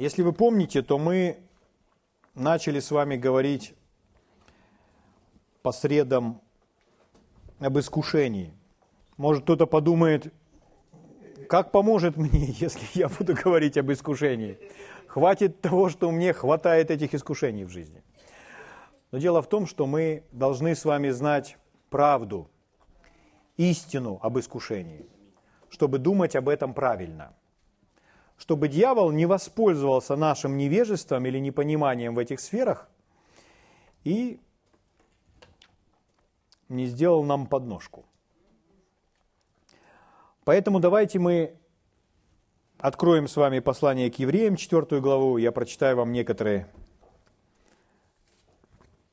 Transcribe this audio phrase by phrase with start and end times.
[0.00, 1.36] Если вы помните, то мы
[2.34, 3.74] начали с вами говорить
[5.60, 6.40] по средам
[7.58, 8.54] об искушении.
[9.18, 10.32] Может, кто-то подумает,
[11.50, 14.58] как поможет мне, если я буду говорить об искушении?
[15.06, 18.02] Хватит того, что мне хватает этих искушений в жизни.
[19.10, 21.58] Но дело в том, что мы должны с вами знать
[21.90, 22.48] правду,
[23.58, 25.04] истину об искушении,
[25.68, 27.34] чтобы думать об этом правильно.
[28.40, 32.88] Чтобы дьявол не воспользовался нашим невежеством или непониманием в этих сферах
[34.02, 34.40] и
[36.70, 38.06] не сделал нам подножку.
[40.44, 41.54] Поэтому давайте мы
[42.78, 45.36] откроем с вами послание к евреям, четвертую главу.
[45.36, 46.66] Я прочитаю вам некоторые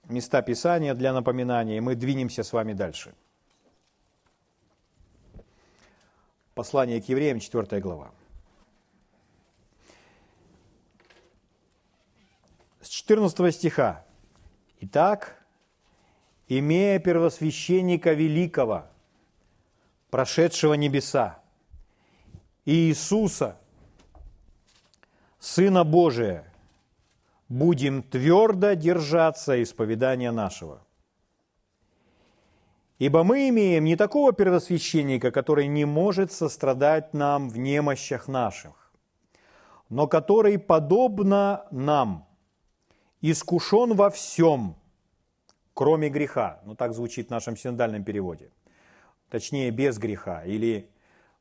[0.05, 3.13] места Писания для напоминания, и мы двинемся с вами дальше.
[6.55, 8.13] Послание к евреям, 4 глава.
[12.97, 14.03] 14 стиха.
[14.79, 15.45] Итак,
[16.47, 18.85] имея первосвященника великого,
[20.09, 21.37] прошедшего небеса,
[22.65, 23.59] Иисуса,
[25.37, 26.51] Сына Божия,
[27.49, 30.81] будем твердо держаться исповедания нашего.
[32.97, 38.91] Ибо мы имеем не такого первосвященника, который не может сострадать нам в немощах наших,
[39.87, 42.26] но который, подобно нам,
[43.31, 44.75] искушен во всем,
[45.73, 46.61] кроме греха.
[46.65, 48.51] Ну, так звучит в нашем синодальном переводе.
[49.29, 50.43] Точнее, без греха.
[50.43, 50.89] Или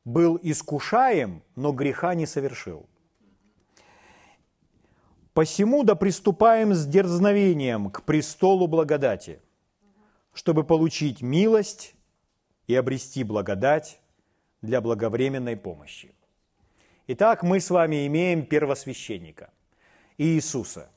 [0.05, 2.89] был искушаем, но греха не совершил.
[5.35, 9.43] Посему да приступаем с дерзновением к престолу благодати,
[10.33, 11.95] чтобы получить милость
[12.67, 14.01] и обрести благодать
[14.63, 16.15] для благовременной помощи.
[17.07, 19.51] Итак, мы с вами имеем первосвященника,
[20.17, 20.91] Иисуса,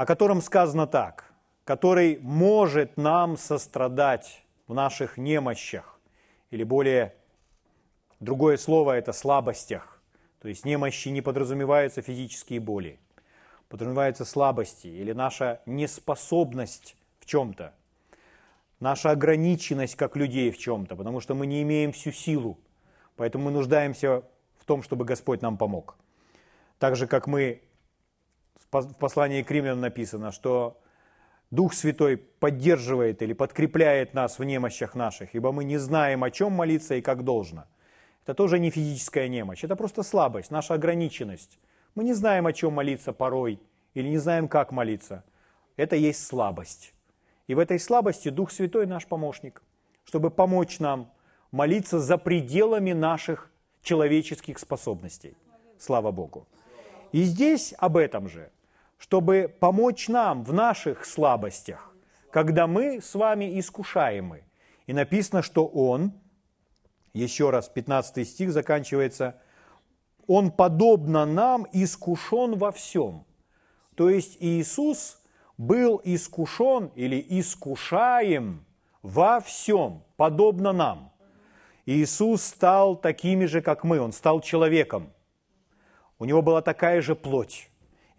[0.00, 1.30] о котором сказано так,
[1.64, 6.00] который может нам сострадать в наших немощах,
[6.50, 7.14] или более
[8.18, 10.00] другое слово– это слабостях.
[10.40, 12.98] То есть немощи не подразумеваются физические боли–
[13.68, 17.74] подразумеваются слабости или наша неспособность в чем-то,
[18.80, 22.58] наша ограниченность как людей в чем-то, потому что мы не имеем всю силу,
[23.16, 24.22] поэтому мы нуждаемся
[24.58, 25.98] в том, чтобы Господь нам помог.
[26.78, 27.60] Так же, как мы,
[28.70, 30.80] в послании к римлянам написано, что
[31.50, 36.52] Дух Святой поддерживает или подкрепляет нас в немощах наших, ибо мы не знаем, о чем
[36.52, 37.64] молиться и как должно.
[38.22, 41.58] Это тоже не физическая немощь, это просто слабость, наша ограниченность–
[41.94, 43.60] мы не знаем, о чем молиться порой,
[43.94, 45.24] или не знаем, как молиться.
[45.76, 46.94] Это есть слабость.
[47.46, 49.62] И в этой слабости Дух Святой наш помощник,
[50.04, 51.10] чтобы помочь нам
[51.50, 53.50] молиться за пределами наших
[53.82, 55.36] человеческих способностей.
[55.78, 56.46] Слава Богу.
[57.12, 58.50] И здесь об этом же,
[59.00, 61.92] чтобы помочь нам в наших слабостях,
[62.30, 64.44] когда мы с вами искушаемы.
[64.86, 66.12] И написано, что Он,
[67.12, 69.40] еще раз, 15 стих заканчивается–
[70.32, 73.26] он, подобно нам, искушен во всем.
[73.96, 75.20] То есть Иисус
[75.58, 78.64] был искушен или искушаем
[79.02, 81.12] во всем, подобно нам.
[81.84, 85.12] Иисус стал такими же, как мы, Он стал человеком.
[86.20, 87.68] У Него была такая же плоть,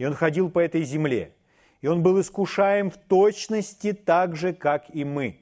[0.01, 1.35] и Он ходил по этой земле.
[1.81, 5.39] И Он был искушаем в точности так же, как и мы.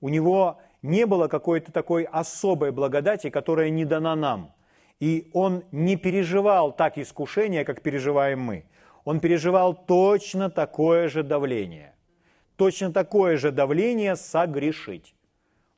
[0.00, 4.54] У Него не было какой-то такой особой благодати, которая не дана нам–
[5.00, 8.64] и он не переживал так искушение, как переживаем мы.
[9.04, 11.94] Он переживал точно такое же давление.
[12.56, 15.14] Точно такое же давление согрешить.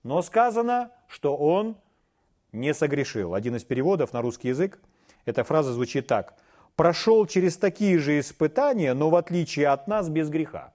[0.02, 1.76] Но сказано, что он
[2.52, 3.34] не согрешил.
[3.34, 4.80] Один из переводов на русский язык,
[5.26, 6.34] эта фраза звучит так.
[6.80, 10.72] «Прошел через такие же испытания, но в отличие от нас без греха».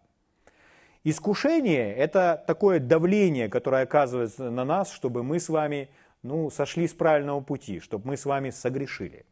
[1.03, 5.89] Искушение– это такое давление, которое оказывается на нас, чтобы мы с вами
[6.21, 9.25] ну, сошли с правильного пути, чтобы мы с вами согрешили.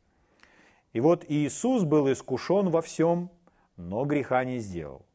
[0.94, 3.30] И вот Иисус был искушен во всем,
[3.78, 5.06] но греха не сделал.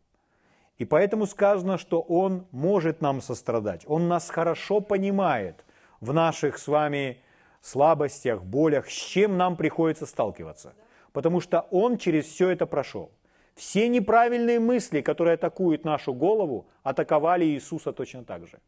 [0.76, 3.82] И поэтому сказано, что Он может нам сострадать.
[3.88, 5.64] Он нас хорошо понимает
[6.00, 7.20] в наших с вами
[7.62, 10.72] слабостях, болях, с чем нам приходится сталкиваться.
[11.18, 13.10] Потому что Он через все это прошел.
[13.56, 18.60] Все неправильные мысли, которые атакуют нашу голову, атаковали Иисуса точно так же.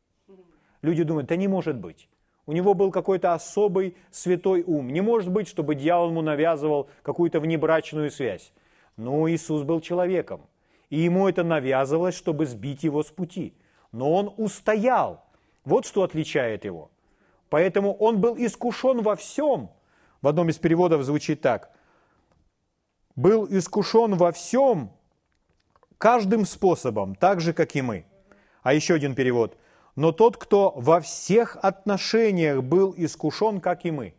[0.83, 2.09] Люди думают, да не может быть.
[2.47, 4.93] У него был какой-то особый святой ум.
[4.93, 8.53] Не может быть, чтобы дьявол ему навязывал какую-то внебрачную связь.
[8.97, 10.41] Но Иисус был человеком,
[10.89, 13.55] и ему это навязывалось, чтобы сбить его с пути.
[13.93, 15.23] Но он устоял.
[15.65, 16.91] Вот что отличает его.
[17.49, 19.71] Поэтому он был искушен во всем.
[20.21, 21.71] В одном из переводов звучит так.
[23.21, 24.91] Был искушен во всем,
[25.99, 28.07] каждым способом, так же, как и мы.
[28.63, 29.59] А еще один перевод.
[29.95, 34.15] Но тот, кто во всех отношениях был искушен, как и мы.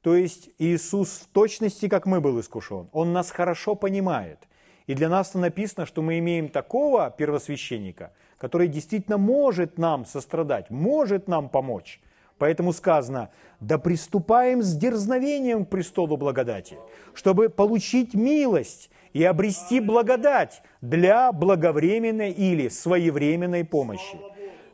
[0.00, 2.88] То есть Иисус в точности, как мы, был искушен.
[2.92, 4.38] Он нас хорошо понимает.
[4.86, 11.28] И для нас написано, что мы имеем такого первосвященника, который действительно может нам сострадать, может
[11.28, 12.00] нам помочь.
[12.38, 13.30] Поэтому сказано,
[13.60, 16.76] да приступаем с дерзновением к престолу благодати,
[17.14, 24.18] чтобы получить милость и обрести благодать для благовременной или своевременной помощи.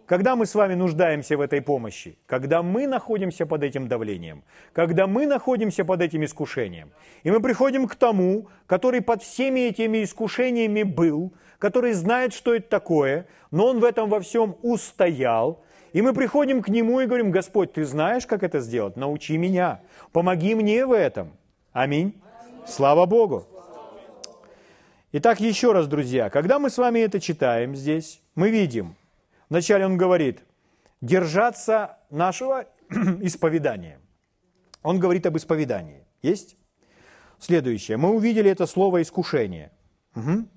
[0.06, 4.42] Когда мы с вами нуждаемся в этой помощи, когда мы находимся под этим давлением,
[4.72, 6.90] когда мы находимся под этим искушением,
[7.22, 12.68] и мы приходим к тому, который под всеми этими искушениями был, который знает, что это
[12.68, 15.62] такое, но он в этом во всем устоял,
[15.92, 18.96] и мы приходим к нему и говорим, Господь, ты знаешь, как это сделать?
[18.96, 19.80] Научи меня,
[20.12, 21.32] помоги мне в этом.
[21.72, 22.20] Аминь.
[22.66, 23.46] Слава Богу.
[25.12, 28.96] Итак, еще раз, друзья, когда мы с вами это читаем здесь, мы видим–
[29.52, 30.42] Вначале он говорит,
[31.02, 32.64] держаться нашего
[33.20, 34.00] исповедания.
[34.82, 36.06] Он говорит об исповедании.
[36.22, 36.56] Есть?
[37.38, 37.98] Следующее.
[37.98, 39.70] Мы увидели это слово искушение.
[40.14, 40.48] Угу.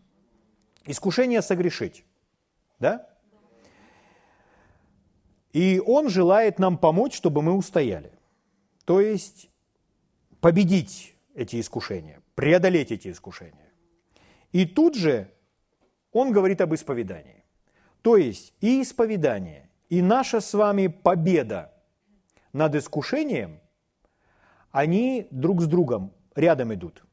[0.85, 2.05] Искушение согрешить.
[2.79, 3.09] Да?
[5.55, 8.11] И он желает нам помочь, чтобы мы устояли.
[8.83, 9.49] То есть
[10.41, 13.71] победить эти искушения, преодолеть эти искушения.
[14.51, 15.31] И тут же
[16.11, 17.45] он говорит об исповедании.
[18.01, 21.73] То есть и исповедание, и наша с вами победа
[22.51, 23.61] над искушением,
[24.71, 27.05] они друг с другом рядом идут.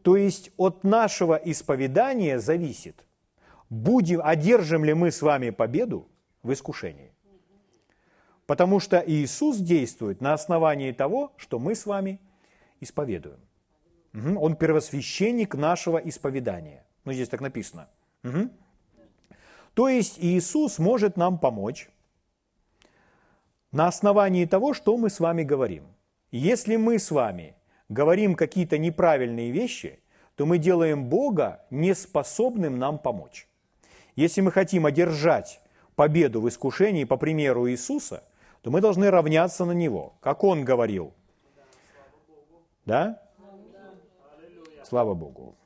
[0.00, 3.04] То есть от нашего исповедания зависит,
[3.68, 6.08] будем, одержим ли мы с вами победу
[6.42, 7.12] в искушении.
[8.50, 12.18] Потому что Иисус действует на основании того, что мы с вами
[12.80, 13.38] исповедуем.
[14.12, 16.84] Он первосвященник нашего исповедания.
[17.04, 17.88] Ну, здесь так написано.
[18.24, 18.50] Угу.
[19.74, 21.90] То есть Иисус может нам помочь
[23.70, 25.84] на основании того, что мы с вами говорим.
[26.32, 27.54] Если мы с вами
[27.88, 30.00] говорим какие-то неправильные вещи,
[30.34, 33.46] то мы делаем Бога неспособным нам помочь.
[34.16, 35.60] Если мы хотим одержать
[35.94, 38.24] победу в искушении по примеру Иисуса,
[38.62, 41.14] то мы должны равняться на Него, как Он говорил.
[42.84, 43.22] Да?
[44.84, 45.56] Слава Богу.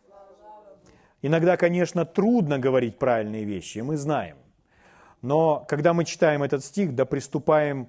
[1.23, 4.37] Иногда, конечно, трудно говорить правильные вещи, мы знаем.
[5.23, 7.88] Но когда мы читаем этот стих, да приступаем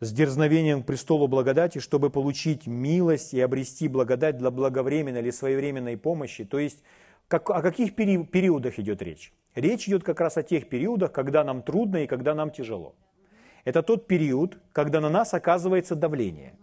[0.00, 5.96] с дерзновением к престолу благодати, чтобы получить милость и обрести благодать для благовременной или своевременной
[5.96, 6.44] помощи.
[6.44, 6.82] То есть
[7.28, 9.32] как, о каких пери, периодах идет речь?
[9.54, 12.96] Речь идет как раз о тех периодах, когда нам трудно и когда нам тяжело.
[13.64, 16.54] Это тот период, когда на нас оказывается давление.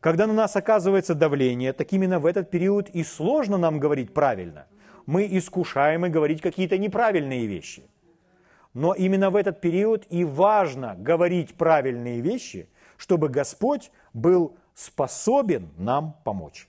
[0.00, 4.66] Когда на нас оказывается давление, так именно в этот период и сложно нам говорить правильно–
[5.06, 7.88] мы искушаемы говорить какие-то неправильные вещи.
[8.72, 16.16] Но именно в этот период и важно говорить правильные вещи, чтобы Господь был способен нам
[16.24, 16.68] помочь.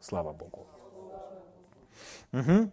[0.00, 0.66] Слава Богу.
[2.32, 2.70] Угу.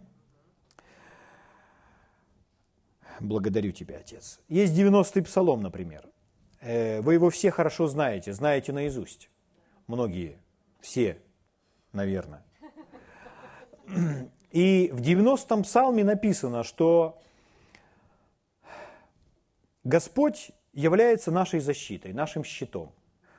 [3.20, 4.40] Благодарю Тебя, Отец.
[4.48, 6.06] Есть 90-й псалом, например.
[6.60, 9.30] Э, вы его все хорошо знаете, знаете наизусть.
[9.86, 10.38] Многие,
[10.80, 11.18] все,
[11.92, 12.42] наверное.
[14.50, 17.20] И в 90-м псалме написано, что
[19.84, 22.92] Господь является нашей защитой, нашим щитом,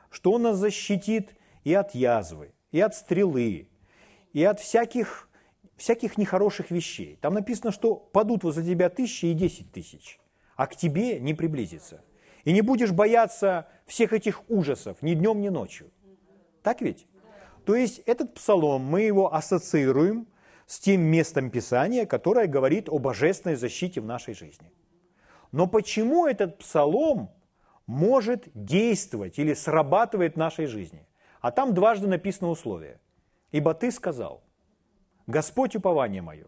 [0.10, 3.68] что Он нас защитит и от язвы, и от стрелы,
[4.32, 5.30] и от всяких,
[5.76, 7.18] всяких нехороших вещей.
[7.22, 10.20] Там написано, что падут возле тебя тысячи и десять тысяч,
[10.56, 12.04] а к тебе не приблизится.
[12.48, 15.92] И не будешь бояться всех этих ужасов ни днем, ни ночью.
[16.64, 17.06] Так ведь?
[17.66, 20.28] То есть этот псалом, мы его ассоциируем
[20.66, 24.72] с тем местом Писания, которое говорит о божественной защите в нашей жизни.
[25.52, 27.32] Но почему этот псалом
[27.86, 31.06] может действовать или срабатывает в нашей жизни?
[31.42, 33.02] А там дважды написано условие.
[33.52, 34.42] «Ибо ты сказал,
[35.28, 36.48] Господь упование мое,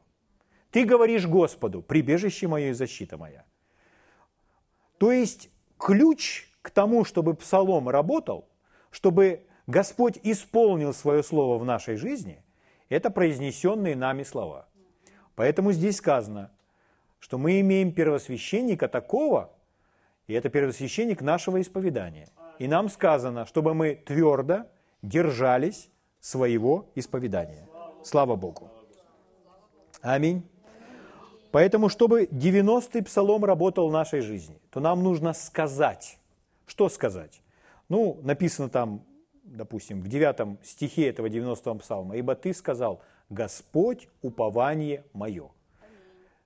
[0.72, 3.44] ты говоришь Господу, прибежище мое и защита моя».
[4.98, 8.48] То есть ключ к тому, чтобы псалом работал,
[8.92, 12.44] чтобы Господь исполнил свое слово в нашей жизни–
[12.90, 14.68] это произнесенные нами слова.
[15.36, 16.52] Поэтому здесь сказано,
[17.20, 19.52] что мы имеем первосвященника такого,
[20.28, 22.30] и это первосвященник нашего исповедания.
[22.58, 24.66] И нам сказано, чтобы мы твердо
[25.02, 27.68] держались своего исповедания.
[28.04, 28.70] Слава Богу.
[30.02, 30.44] Аминь.
[31.52, 36.18] Поэтому, чтобы 90-й псалом работал в нашей жизни, то нам нужно сказать.
[36.68, 37.42] Что сказать?
[37.88, 39.04] Ну, написано там
[39.50, 45.50] допустим, в девятом стихе этого 90-го псалма, «Ибо ты сказал, Господь– упование мое.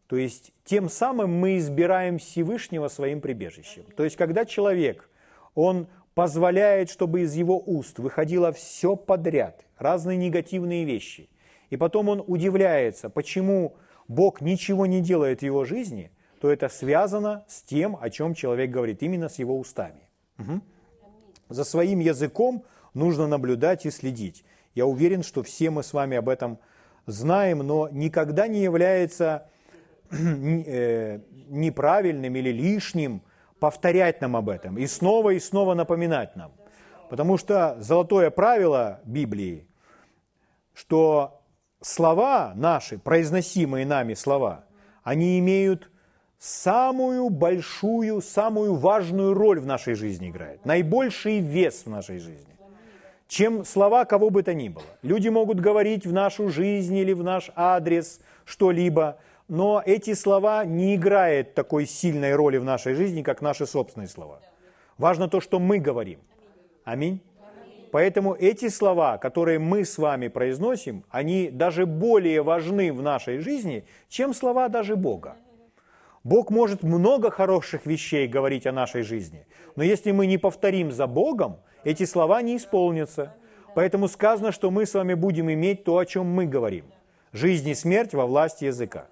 [0.07, 3.83] То есть тем самым мы избираем Всевышнего своим прибежищем.
[3.95, 5.10] То есть когда человек,
[5.55, 11.29] он позволяет, чтобы из его уст выходило все подряд, разные негативные вещи,
[11.69, 13.75] и потом он удивляется, почему
[14.07, 18.69] Бог ничего не делает в его жизни, то это связано с тем, о чем человек
[18.69, 20.10] говорит, именно с его устами.
[20.39, 20.62] Угу.
[21.50, 24.43] За своим языком нужно наблюдать и следить.
[24.75, 26.60] Я уверен, что все мы с вами об этом
[27.05, 29.50] знаем, но никогда не является
[30.12, 33.22] э, неправильным или лишним
[33.60, 36.51] повторять нам об этом и снова и снова напоминать нам.
[37.10, 39.67] Потому что золотое правило Библии,
[40.74, 41.42] что
[41.85, 44.65] слова наши, произносимые нами слова,
[45.03, 45.89] они имеют
[46.39, 52.57] самую большую, самую важную роль в нашей жизни играют, наибольший вес в нашей жизни,
[53.27, 54.85] чем слова кого бы то ни было.
[55.01, 60.95] Люди могут говорить в нашу жизнь или в наш адрес что-либо, но эти слова не
[60.95, 64.39] играют такой сильной роли в нашей жизни, как наши собственные слова.
[64.97, 66.19] Важно то, что мы говорим.
[66.83, 67.21] Аминь.
[67.93, 73.85] Поэтому эти слова, которые мы с вами произносим, они даже более важны в нашей жизни,
[74.09, 75.35] чем слова даже Бога.
[76.23, 79.45] Бог может много хороших вещей говорить о нашей жизни,
[79.75, 83.35] но если мы не повторим за Богом, эти слова не исполнятся.
[83.75, 86.85] Поэтому сказано, что мы с вами будем иметь то, о чем мы говорим.
[87.31, 89.05] Жизнь и смерть во власти языка.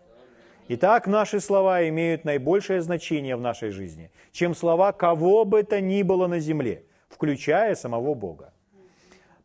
[0.69, 6.01] Итак, наши слова имеют наибольшее значение в нашей жизни, чем слова кого бы то ни
[6.01, 8.50] было на земле, включая самого Бога.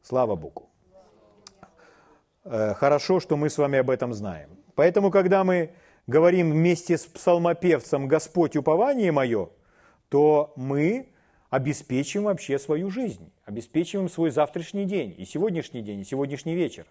[0.09, 0.71] Слава Богу.
[2.45, 4.51] Э, хорошо, что мы с вами об этом знаем.
[4.77, 5.73] Поэтому, когда мы
[6.07, 9.49] говорим вместе с псалмопевцем «Господь, упование мое»,
[10.09, 11.09] то мы
[11.51, 16.87] обеспечим вообще свою жизнь, обеспечиваем свой завтрашний день, и сегодняшний день, и сегодняшний вечер.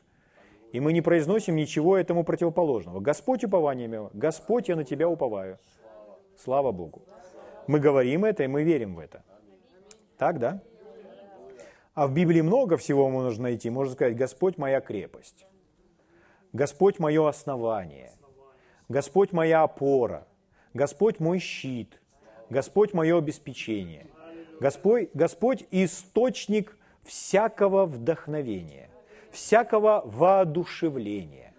[0.73, 2.99] И мы не произносим ничего этому противоположного.
[2.99, 5.57] Господь упование мое, Господь, я на Тебя уповаю.
[6.43, 7.01] Слава Богу.
[7.67, 9.23] Мы говорим это, и мы верим в это.
[10.17, 10.61] Так, да?
[11.95, 13.69] А в Библии много всего можно найти.
[13.69, 15.47] Можно сказать, Господь моя крепость.
[16.53, 18.11] Господь мое основание–
[18.89, 20.27] Господь моя опора,
[20.73, 21.99] Господь мой щит,
[22.49, 24.07] Господь мое обеспечение,
[24.59, 28.89] Господь, Господь источник всякого вдохновения,
[29.31, 31.53] всякого воодушевления.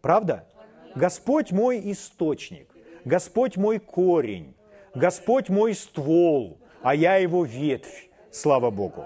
[0.00, 0.46] Правда?
[0.94, 2.68] Господь мой источник,
[3.04, 4.54] Господь мой корень,
[4.94, 8.08] Господь мой ствол, а я его ветвь.
[8.32, 9.04] Слава Богу.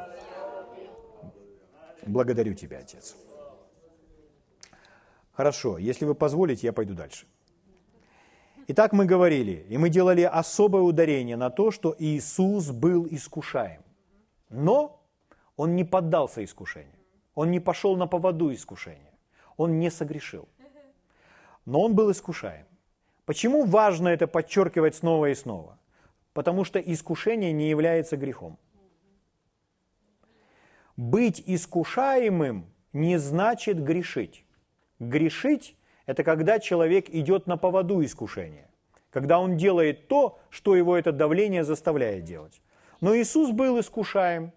[2.07, 3.17] Благодарю Тебя, Отец.
[5.33, 7.27] Хорошо, если вы позволите, я пойду дальше.
[8.69, 13.83] Итак, мы говорили, и мы делали особое ударение на то, что Иисус был искушаем.
[14.49, 15.03] Но
[15.57, 16.99] Он не поддался искушению.
[17.35, 19.13] Он не пошел на поводу искушения.
[19.57, 20.49] Он не согрешил.
[21.67, 22.67] Но Он был искушаем.
[23.27, 25.79] Почему важно это подчеркивать снова и снова?
[26.33, 28.59] Потому что искушение не является грехом.
[30.97, 34.45] Быть искушаемым не значит грешить.
[35.01, 38.71] Грешить– это когда человек идет на поводу искушения,
[39.11, 42.63] когда он делает то, что его это давление заставляет делать.
[43.01, 44.53] Но Иисус был искушаем,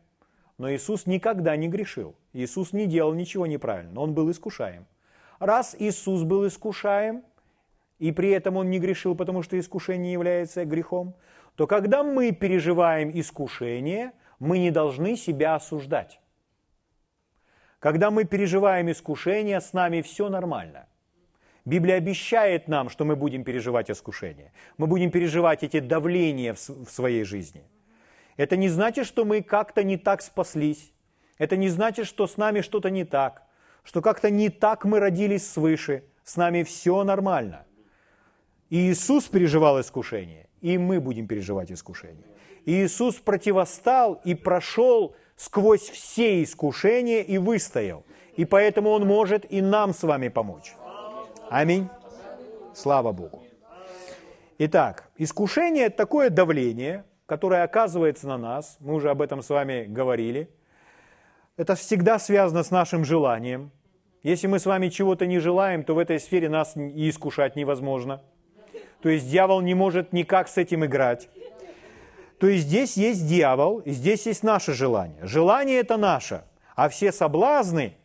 [0.59, 2.13] но Иисус никогда не грешил.
[2.33, 4.85] Иисус не делал ничего неправильно, но он был искушаем.
[5.39, 7.23] Раз Иисус был искушаем,
[7.97, 11.15] и при этом он не грешил, потому что искушение является грехом,
[11.55, 16.19] то когда мы переживаем искушение, мы не должны себя осуждать.
[17.79, 20.87] Когда мы переживаем искушение, с нами все нормально.
[21.65, 24.51] Библия обещает нам, что мы будем переживать искушение.
[24.77, 27.63] Мы будем переживать эти давления в своей жизни.
[28.37, 30.91] Это не значит, что мы как-то не так спаслись.
[31.37, 33.43] Это не значит, что с нами что-то не так.
[33.83, 36.03] Что как-то не так мы родились свыше.
[36.23, 37.65] С нами все нормально.
[38.69, 42.25] И Иисус переживал искушение, и мы будем переживать искушение.
[42.65, 48.03] И Иисус противостал и прошел сквозь все искушения и выстоял.
[48.35, 50.75] И поэтому Он может и нам с вами помочь.
[51.49, 51.87] Аминь.
[52.75, 53.43] Слава Богу.
[54.57, 58.77] Итак, искушение– это такое давление, которое оказывается на нас.
[58.79, 60.49] Мы уже об этом с вами говорили.
[61.55, 63.71] Это всегда связано с нашим желанием.
[64.23, 68.21] Если мы с вами чего-то не желаем, то в этой сфере нас и искушать невозможно.
[69.01, 71.29] То есть дьявол не может никак с этим играть.
[72.39, 75.25] То есть здесь есть дьявол, и здесь есть наше желание.
[75.25, 76.43] Желание это наше,
[76.75, 77.97] а все соблазны,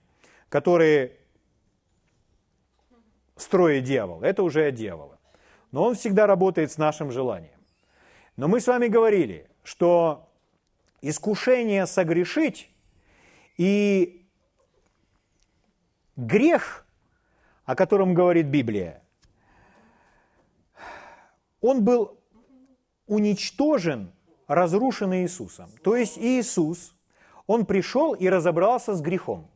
[0.48, 1.12] которые
[3.36, 5.18] строит дьявол, это уже от дьявола.
[5.70, 7.58] Но он всегда работает с нашим желанием.
[8.36, 10.28] Но мы с вами говорили, что
[11.02, 12.70] искушение согрешить
[13.56, 14.26] и
[16.16, 16.82] грех
[17.64, 19.02] о котором говорит Библия,
[21.60, 22.18] он был
[23.06, 24.12] уничтожен,
[24.48, 25.70] разрушен Иисусом.
[25.82, 26.94] То есть Иисус,
[27.46, 29.50] он пришел и разобрался с грехом.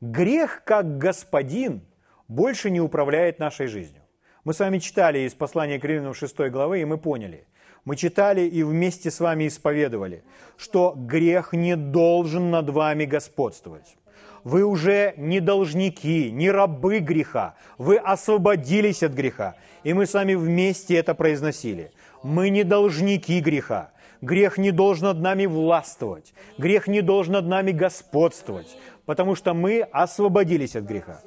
[0.00, 1.82] Грех как господин
[2.28, 4.02] больше не управляет нашей жизнью.
[4.44, 7.46] Мы с вами читали из послания к Римлянам 6 главы, и мы поняли.
[7.84, 10.24] Мы читали и вместе с вами исповедовали,
[10.56, 13.96] что грех не должен над вами господствовать.
[14.44, 17.54] Вы уже не должники, не рабы греха.
[17.78, 19.54] Вы освободились от греха.
[19.84, 21.92] И мы с вами вместе это произносили.
[22.22, 23.91] Мы не должники греха.
[24.22, 26.32] Грех не должен над нами властвовать.
[26.56, 28.74] Грех не должен над нами господствовать.
[29.04, 31.20] Потому что мы освободились от греха.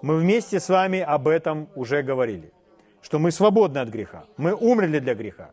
[0.00, 2.52] Мы вместе с вами об этом уже говорили.
[3.02, 4.24] Что мы свободны от греха.
[4.38, 5.50] Мы умерли для греха.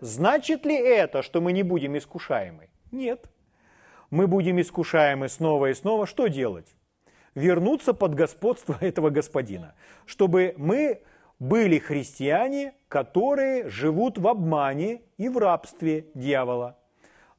[0.00, 2.68] Значит ли это, что мы не будем искушаемы?
[2.90, 3.28] Нет
[4.14, 6.68] мы будем искушаемы снова и снова, что делать?
[7.34, 9.74] Вернуться под господство этого господина,
[10.06, 11.00] чтобы мы
[11.38, 16.76] были христиане, которые живут в обмане и в рабстве дьявола.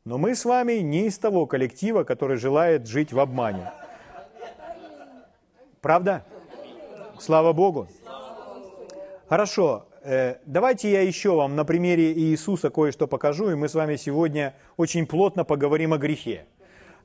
[0.03, 3.71] Но мы с вами не из того коллектива, который желает жить в обмане.
[5.81, 6.23] Правда?
[7.19, 7.87] Слава Богу.
[9.27, 13.95] Хорошо, э, давайте я еще вам на примере Иисуса кое-что покажу, и мы с вами
[13.95, 16.45] сегодня очень плотно поговорим о грехе.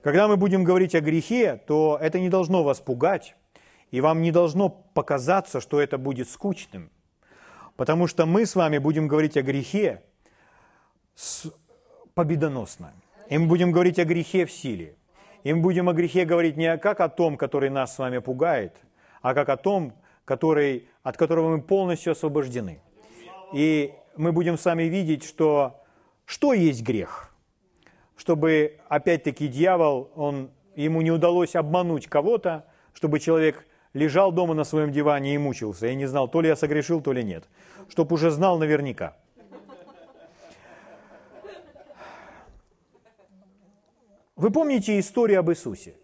[0.02, 3.36] Когда мы будем говорить о грехе, то это не должно вас пугать,
[3.90, 6.90] и вам не должно показаться, что это будет скучным.
[7.76, 10.02] Потому что мы с вами будем говорить о грехе
[12.14, 12.92] победоносно.
[13.28, 14.96] И мы будем говорить о грехе в силе.
[15.44, 18.76] И мы будем о грехе говорить не как о том, который нас с вами пугает,
[19.22, 19.94] а как о том,
[20.24, 22.82] который, от которого мы полностью освобождены.
[23.52, 25.82] И мы будем с вами видеть, что,
[26.26, 27.28] что есть грех–
[28.20, 34.92] чтобы, опять-таки, дьявол, он, ему не удалось обмануть кого-то, чтобы человек лежал дома на своем
[34.92, 37.44] диване и мучился, и не знал, то ли я согрешил, то ли нет.
[37.88, 39.16] Чтоб уже знал наверняка.
[44.36, 45.96] Вы помните историю об Иисусе?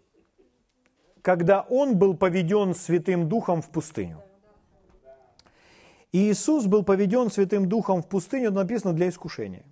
[1.23, 4.23] Когда Он был поведен Святым Духом в пустыню.
[6.13, 9.65] И Иисус был поведен Святым Духом в пустыню, написано, для искушения.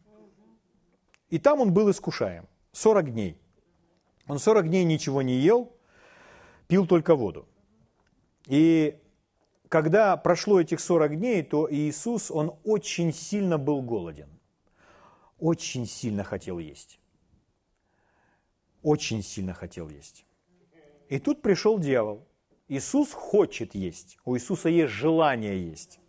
[1.31, 3.39] И там он был искушаем 40 дней.
[4.29, 5.73] Он 40 дней ничего не ел,
[6.69, 7.47] пил только воду.
[8.47, 8.99] И
[9.69, 14.29] когда прошло этих 40 дней, то Иисус, он очень сильно был голоден.
[15.39, 17.01] Очень сильно хотел есть.
[18.83, 20.27] Очень сильно хотел есть.
[21.09, 22.27] И тут пришел дьявол.
[22.69, 24.19] Иисус хочет есть.
[24.25, 26.01] У Иисуса есть желание есть.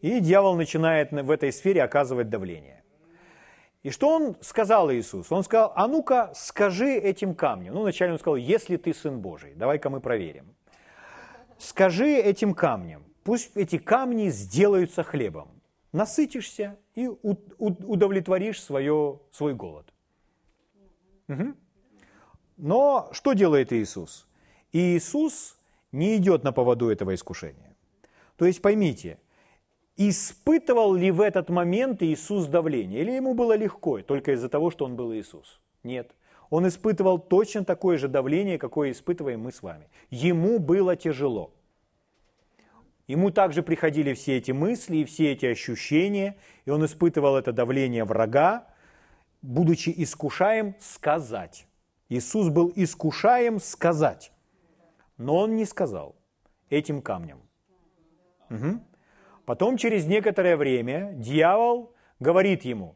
[0.00, 2.82] И дьявол начинает в этой сфере оказывать давление.
[3.82, 5.30] И что он сказал Иисус?
[5.32, 7.74] Он сказал, а ну-ка скажи этим камням.
[7.74, 10.54] Ну, вначале он сказал, если ты Сын Божий, давай-ка мы проверим.
[11.62, 15.48] Скажи этим камням, пусть эти камни сделаются хлебом.
[15.92, 17.08] Насытишься и
[17.58, 19.86] удовлетворишь свое, свой голод.
[21.28, 21.54] Угу.
[22.56, 24.26] Но что делает Иисус?
[24.72, 25.56] Иисус
[25.92, 27.76] не идет на поводу этого искушения.
[28.36, 29.18] То есть поймите,
[29.96, 33.02] Испытывал ли в этот момент Иисус давление?
[33.02, 35.60] Или ему было легко, только из-за того, что он был Иисус?
[35.84, 36.10] Нет.
[36.52, 39.88] Он испытывал точно такое же давление, какое испытываем мы с вами.
[40.10, 41.54] Ему было тяжело.
[43.06, 46.36] Ему также приходили все эти мысли и все эти ощущения,
[46.66, 48.66] и он испытывал это давление врага,
[49.40, 51.66] будучи искушаем сказать.
[52.10, 54.30] Иисус был искушаем сказать,
[55.16, 56.16] но он не сказал
[56.68, 57.40] этим камнем.
[58.50, 58.78] Угу.
[59.46, 62.94] Потом через некоторое время дьявол говорит ему,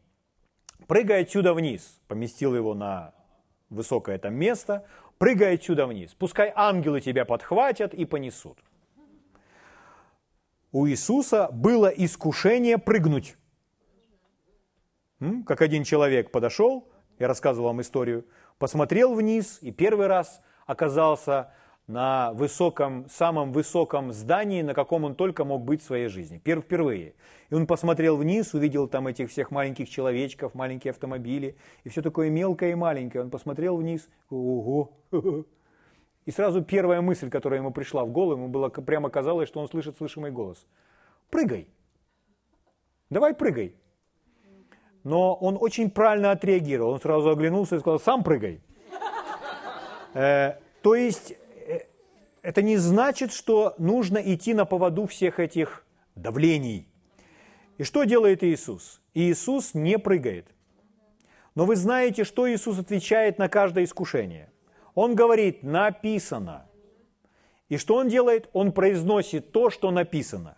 [0.86, 3.16] прыгай отсюда вниз, поместил его на
[3.70, 4.86] высокое там место,
[5.18, 8.58] прыгай отсюда вниз, пускай ангелы тебя подхватят и понесут.
[10.72, 13.36] У Иисуса было искушение прыгнуть.
[15.46, 18.26] Как один человек подошел, я рассказывал вам историю,
[18.58, 21.52] посмотрел вниз и первый раз оказался
[21.86, 26.38] на высоком, самом высоком здании, на каком он только мог быть в своей жизни.
[26.38, 27.14] Впервые.
[27.48, 32.28] И он посмотрел вниз, увидел там этих всех маленьких человечков, маленькие автомобили, и все такое
[32.28, 33.22] мелкое и маленькое.
[33.24, 34.92] Он посмотрел вниз, ого,
[36.26, 39.68] и сразу первая мысль, которая ему пришла в голову, ему было прямо казалось, что он
[39.68, 40.66] слышит слышимый голос.
[41.30, 41.68] Прыгай.
[43.10, 43.76] Давай прыгай.
[45.04, 46.94] Но он очень правильно отреагировал.
[46.94, 48.60] Он сразу оглянулся и сказал, сам прыгай.
[50.14, 51.34] Э, то есть
[52.46, 56.86] это не значит, что нужно идти на поводу всех этих давлений.
[57.76, 59.00] И что делает Иисус?
[59.14, 60.46] Иисус не прыгает.
[61.56, 64.48] Но вы знаете, что Иисус отвечает на каждое искушение.
[64.94, 66.68] Он говорит, написано.
[67.68, 68.48] И что он делает?
[68.52, 70.56] Он произносит то, что написано.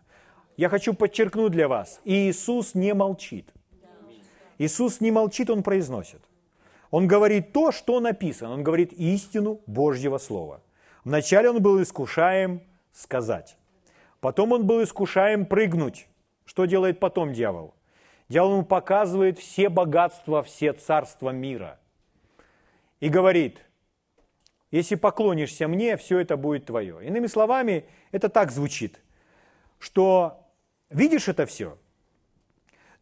[0.58, 3.50] Я хочу подчеркнуть для вас, Иисус не молчит.
[4.58, 6.20] Иисус не молчит, Он произносит.
[6.90, 8.52] Он говорит то, что написано.
[8.52, 10.60] Он говорит истину Божьего Слова.
[11.08, 12.60] Вначале он был искушаем
[12.92, 13.56] сказать.
[14.20, 16.06] Потом он был искушаем прыгнуть.
[16.44, 17.74] Что делает потом дьявол?
[18.28, 21.80] Дьявол ему показывает все богатства, все царства мира.
[23.00, 23.58] И говорит,
[24.70, 27.02] если поклонишься мне, все это будет твое.
[27.06, 29.00] Иными словами, это так звучит,
[29.78, 30.46] что
[30.90, 31.78] видишь это все?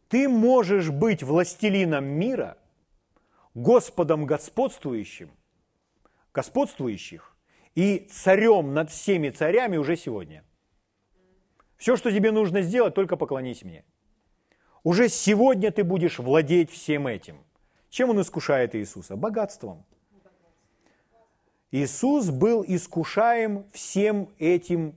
[0.07, 2.57] Ты можешь быть властелином мира,
[3.53, 5.29] Господом господствующим,
[6.31, 7.33] господствующих
[7.77, 10.43] и царем над всеми царями уже сегодня.
[11.77, 13.85] Все, что тебе нужно сделать, только поклонись мне.
[14.83, 17.37] Уже сегодня ты будешь владеть всем этим.
[17.91, 19.15] Чем он искушает Иисуса?
[19.15, 19.85] Богатством.
[21.69, 24.95] Иисус был искушаем всем этим,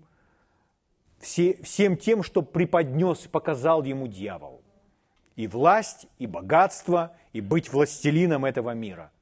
[1.18, 4.62] все, всем тем, что преподнес, показал ему дьявол.
[5.36, 9.12] И власть, и богатство, и быть властелином этого мира.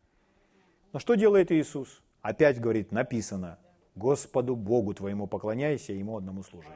[0.93, 2.03] Но что делает Иисус?
[2.29, 3.59] Опять говорит, написано,
[3.95, 6.69] Господу Богу твоему поклоняйся, Ему одному служи.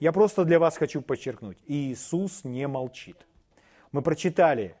[0.00, 3.26] Я просто для вас хочу подчеркнуть, Иисус не молчит.
[3.90, 4.76] Мы прочитали,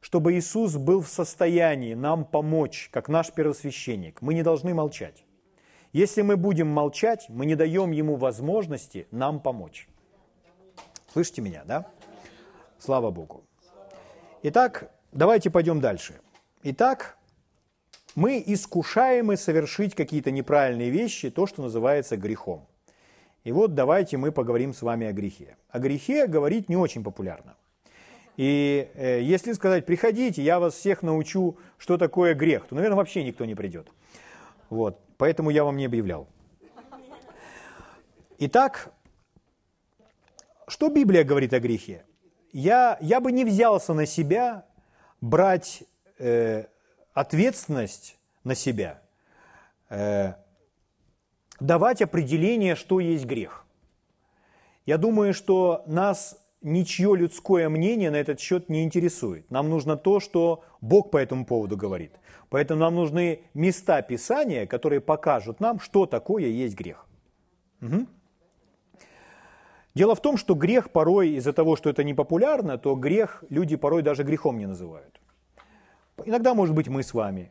[0.00, 4.22] чтобы Иисус был в состоянии нам помочь, как наш первосвященник.
[4.22, 5.24] Мы не должны молчать.
[5.92, 9.88] Если мы будем молчать, мы не даем Ему возможности нам помочь.
[11.12, 11.90] Слышите меня, да?
[12.78, 13.42] Слава Богу.
[14.44, 16.20] Итак, давайте пойдем дальше.
[16.62, 17.18] Итак,
[18.14, 22.66] мы искушаемы совершить какие-то неправильные вещи, то, что называется грехом.
[23.44, 25.56] И вот давайте мы поговорим с вами о грехе.
[25.70, 27.56] О грехе говорить не очень популярно.
[28.36, 33.24] И э, если сказать, приходите, я вас всех научу, что такое грех, то, наверное, вообще
[33.24, 33.88] никто не придет.
[34.68, 36.28] Вот, поэтому я вам не объявлял.
[38.38, 38.92] Итак,
[40.66, 42.04] что Библия говорит о грехе?
[42.52, 44.64] Я, я бы не взялся на себя
[45.20, 45.82] брать
[46.18, 46.64] э,
[47.20, 49.02] ответственность на себя,
[49.90, 50.34] э,
[51.60, 53.66] давать определение, что есть грех.
[54.86, 59.50] Я думаю, что нас ничье людское мнение на этот счет не интересует.
[59.50, 62.12] Нам нужно то, что Бог по этому поводу говорит.
[62.48, 67.06] Поэтому нам нужны места Писания, которые покажут нам, что такое есть грех.
[67.82, 68.06] Угу.
[69.94, 73.76] Дело в том, что грех порой из-за того, что это не популярно, то грех люди
[73.76, 75.20] порой даже грехом не называют.
[76.26, 77.50] Иногда, может быть, мы с вами.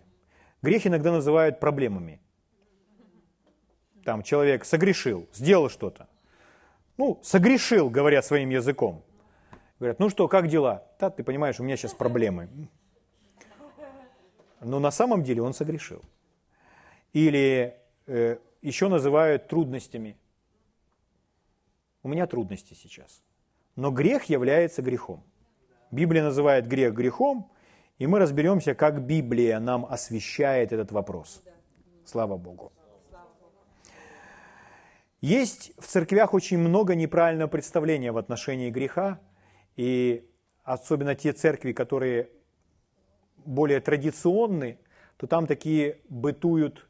[0.62, 2.21] Грех иногда называют проблемами
[4.10, 6.08] там человек согрешил, сделал что-то.
[6.97, 9.03] Ну, согрешил, говоря своим языком.
[9.77, 10.84] Говорят, ну что, как дела?
[10.99, 12.49] Да, ты понимаешь, у меня сейчас проблемы.
[14.62, 16.01] Но на самом деле он согрешил.
[17.13, 17.77] Или
[18.08, 20.17] э, еще называют трудностями.
[22.01, 23.21] У меня трудности сейчас.
[23.75, 25.23] Но грех является грехом.
[25.91, 27.51] Библия называет грех грехом,
[27.99, 31.43] и мы разберемся, как Библия нам освещает этот вопрос.
[32.05, 32.71] Слава Богу.
[35.21, 39.19] Есть в церквях очень много неправильного представления в отношении греха,
[39.75, 40.25] и
[40.63, 42.29] особенно те церкви, которые
[43.45, 44.79] более традиционны,
[45.17, 46.88] то там такие бытуют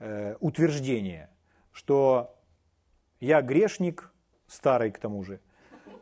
[0.00, 1.30] э, утверждения,
[1.70, 2.36] что
[3.20, 4.12] я грешник,
[4.48, 5.38] старый к тому же,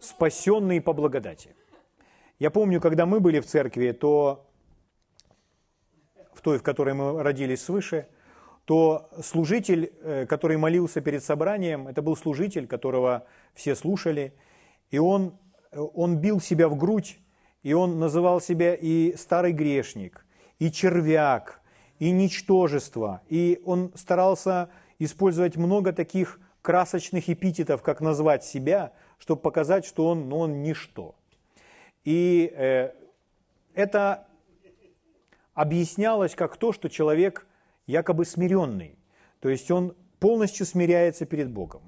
[0.01, 1.55] спасенный по благодати.
[2.39, 4.49] Я помню, когда мы были в церкви, то
[6.35, 8.07] в той, в которой мы родились свыше–
[8.65, 14.35] то служитель, э, который молился перед собранием, это был служитель, которого все слушали,
[14.91, 15.37] и он,
[15.73, 17.19] э, он бил себя в грудь,
[17.63, 20.25] и он называл себя и старый грешник,
[20.59, 21.61] и червяк,
[21.99, 29.85] и ничтожество, и он старался использовать много таких красочных эпитетов, как назвать себя, чтобы показать,
[29.85, 31.17] что он, ну, он ничто.
[32.05, 32.93] И э,
[33.75, 34.27] это
[35.55, 37.47] объяснялось как то, что человек–
[37.87, 38.97] якобы смиренный,
[39.41, 41.83] то есть он полностью смиряется перед Богом.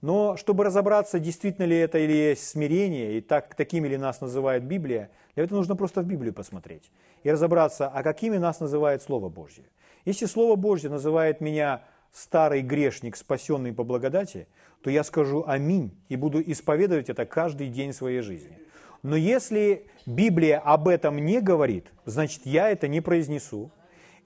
[0.00, 4.64] Но чтобы разобраться, действительно ли это или есть смирение, и так, такими ли нас называет
[4.64, 6.90] Библия, для этого нужно просто в Библию посмотреть
[7.22, 9.64] и разобраться, а какими нас называет Слово Божье.
[10.04, 14.46] Если Слово Божье называет меня старый грешник, спасенный по благодати,
[14.82, 18.58] то я скажу «Аминь» и буду исповедовать это каждый день своей жизни.
[19.04, 23.70] Но если Библия об этом не говорит, значит, я это не произнесу,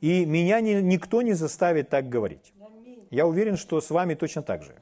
[0.01, 2.55] и меня ни, никто не заставит так говорить.
[3.11, 4.77] Я уверен, что с вами точно так же.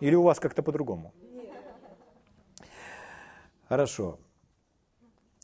[0.00, 1.12] Или у вас как-то по-другому.
[3.68, 4.18] Хорошо.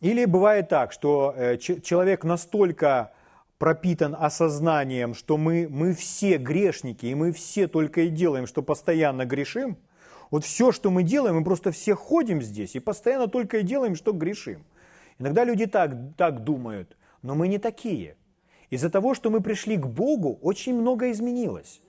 [0.00, 3.12] Или бывает так, что э, человек настолько
[3.58, 9.24] пропитан осознанием, что мы, мы все грешники, и мы все только и делаем, что постоянно
[9.24, 9.76] грешим,
[10.32, 13.94] вот все, что мы делаем, мы просто все ходим здесь и постоянно только и делаем,
[13.94, 14.64] что грешим.
[15.18, 18.16] Иногда люди так, так думают, но мы не такие.
[18.70, 21.82] Из-за того, что мы пришли к Богу, очень много изменилось.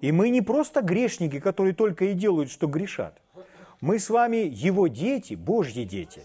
[0.00, 3.22] И мы не просто грешники, которые только и делают, что грешат.
[3.80, 6.22] Мы с вами Его дети, Божьи дети.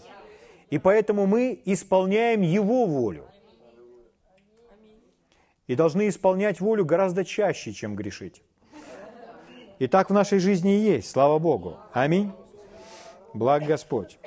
[0.70, 3.26] И поэтому мы исполняем Его волю.
[5.68, 8.42] И должны исполнять волю гораздо чаще, чем грешить.
[9.78, 11.76] И так в нашей жизни и есть, слава Богу.
[11.92, 12.32] Аминь.
[13.32, 14.18] Благ Господь.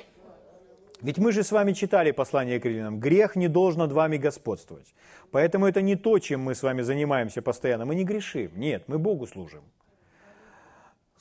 [1.00, 2.98] Ведь мы же с вами читали послание к римлянам.
[2.98, 4.94] Грех не должен над вами господствовать.
[5.30, 7.84] Поэтому это не то, чем мы с вами занимаемся постоянно.
[7.86, 8.50] Мы не грешим.
[8.56, 9.62] Нет, мы Богу служим.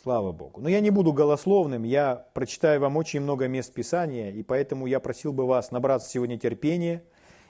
[0.02, 0.62] Слава Богу.
[0.62, 5.00] Но я не буду голословным, я прочитаю вам очень много мест Писания, и поэтому я
[5.00, 7.04] просил бы вас набраться сегодня терпения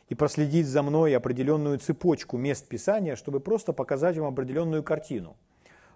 [0.10, 5.36] и проследить за мной определенную цепочку мест Писания, чтобы просто показать вам определенную картину.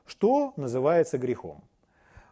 [0.06, 1.64] Что называется грехом?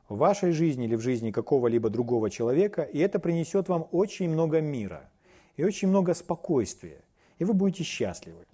[0.09, 4.59] в вашей жизни или в жизни какого-либо другого человека, и это принесет вам очень много
[4.59, 5.09] мира
[5.55, 7.01] и очень много спокойствия,
[7.37, 8.45] и вы будете счастливы.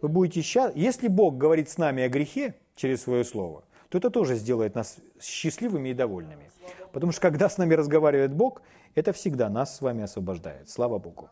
[0.00, 0.80] Вы будете счастливы.
[0.80, 4.98] Если Бог говорит с нами о грехе через свое слово, то это тоже сделает нас
[5.20, 6.50] счастливыми и довольными.
[6.92, 8.62] Потому что когда с нами разговаривает Бог,
[8.94, 10.70] это всегда нас с вами освобождает.
[10.70, 11.28] Слава Богу.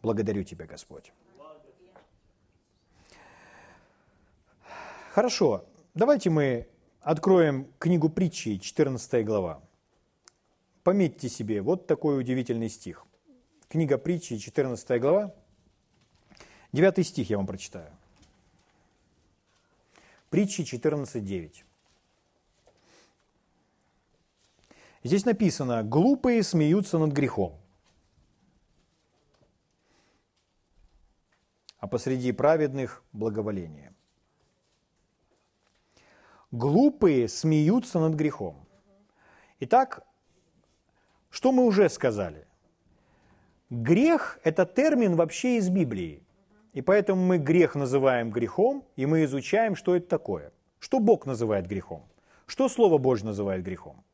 [0.00, 1.12] Благодарю Тебя, Господь.
[5.14, 6.66] Хорошо, давайте мы
[7.00, 9.62] Откроем книгу притчи, 14 глава.
[10.82, 13.06] Пометьте себе, вот такой удивительный стих.
[13.68, 15.32] Книга притчи, 14 глава.
[16.72, 17.92] 9 стих я вам прочитаю.
[20.30, 21.62] Притчи 14.9.
[25.04, 27.56] Здесь написано, глупые смеются над грехом,
[31.78, 33.93] а посреди праведных благоволение.
[36.54, 38.54] Глупые смеются над грехом.
[39.58, 40.06] Итак,
[41.28, 42.46] что мы уже сказали?
[43.70, 46.22] Грех– это термин вообще из Библии.
[46.72, 50.52] И поэтому мы грех называем грехом, и мы изучаем, что это такое.
[50.78, 52.04] Что Бог называет грехом?
[52.46, 54.04] Что Слово Божье называет грехом?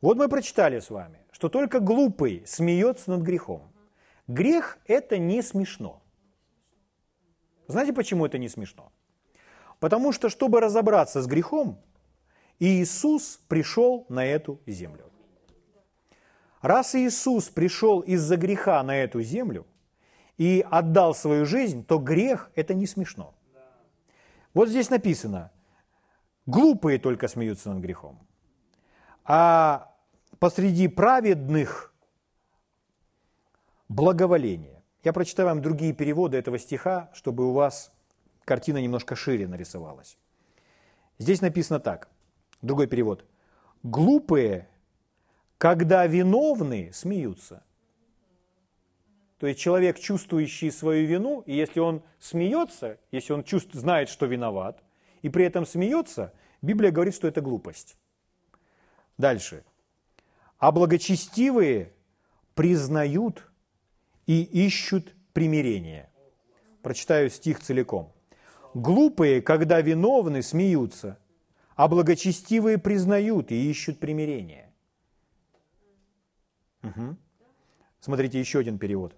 [0.00, 3.60] Вот мы прочитали с вами, что только глупый смеется над грехом.
[4.26, 6.00] Грех– это не смешно.
[7.68, 8.90] Знаете, почему это не смешно?
[9.80, 11.78] Потому что, чтобы разобраться с грехом,
[12.58, 15.10] Иисус пришел на эту землю.
[16.62, 19.66] Раз Иисус пришел из-за греха на эту землю
[20.38, 23.34] и отдал свою жизнь, то грех– это не смешно.
[24.54, 25.50] Вот здесь написано,
[26.46, 28.26] глупые только смеются над грехом,
[29.24, 29.94] а
[30.38, 31.94] посреди праведных
[33.88, 34.82] благоволение.
[35.04, 37.92] Я прочитаю вам другие переводы этого стиха, чтобы у вас
[38.46, 40.16] картина немножко шире нарисовалась.
[41.18, 42.08] Здесь написано так,
[42.62, 43.26] другой перевод.
[43.82, 44.68] Глупые,
[45.58, 47.62] когда виновны, смеются.
[49.38, 54.24] То есть человек, чувствующий свою вину, и если он смеется, если он чувств, знает, что
[54.24, 54.82] виноват,
[55.20, 56.32] и при этом смеется,
[56.62, 57.98] Библия говорит, что это глупость.
[59.18, 59.64] Дальше.
[60.58, 61.92] А благочестивые
[62.54, 63.50] признают
[64.26, 66.10] и ищут примирение.
[66.82, 68.15] Прочитаю стих целиком.
[68.76, 71.18] Глупые, когда виновны, смеются,
[71.76, 74.70] а благочестивые признают и ищут примирение.
[76.82, 77.16] Угу.
[78.00, 79.14] Смотрите, еще один перевод.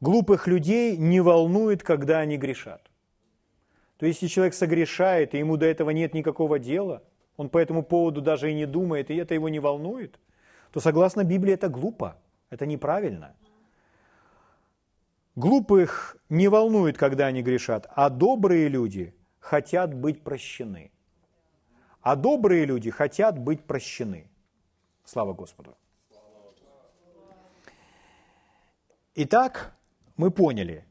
[0.00, 2.90] Глупых людей не волнует, когда они грешат.
[3.98, 7.02] То есть, если человек согрешает, и ему до этого нет никакого дела,
[7.36, 10.18] он по этому поводу даже и не думает, и это его не волнует,
[10.72, 12.16] то согласно Библии это глупо,
[12.48, 13.36] это неправильно–
[15.36, 20.90] Глупых не волнует, когда они грешат, а добрые люди хотят быть прощены.
[22.00, 24.30] А добрые люди хотят быть прощены.
[25.04, 25.76] Слава Господу.
[29.14, 29.76] Итак,
[30.16, 30.86] мы поняли,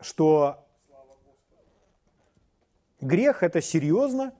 [0.00, 0.66] что
[3.02, 4.32] грех это серьезно,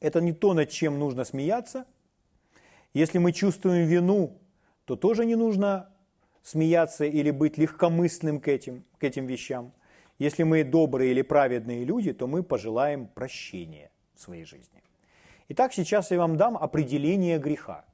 [0.00, 1.86] это не то, над чем нужно смеяться.
[2.94, 4.38] Если мы чувствуем вину,
[4.86, 5.92] то тоже не нужно
[6.48, 9.72] смеяться или быть легкомысленным к этим, к этим вещам.
[10.18, 14.82] Если мы добрые или праведные люди, то мы пожелаем прощения в своей жизни.
[15.50, 17.84] Итак, сейчас я вам дам определение греха.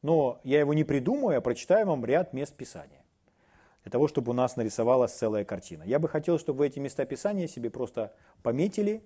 [0.00, 3.04] Но я его не придумаю, а прочитаю вам ряд мест Писания.
[3.82, 5.82] Для того, чтобы у нас нарисовалась целая картина.
[5.82, 8.12] Я бы хотел, чтобы вы эти места Писания себе просто
[8.44, 9.02] пометили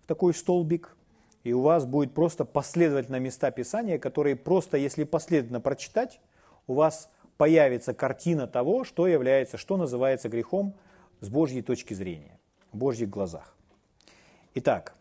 [0.00, 0.96] в такой столбик,
[1.42, 6.20] и у вас будет просто последовательно места Писания, которые просто, если последовательно прочитать,
[6.66, 10.74] у вас появится картина того, что является, что называется грехом
[11.20, 12.38] с Божьей точки зрения,
[12.72, 13.54] в Божьих глазах.
[14.54, 14.94] Итак,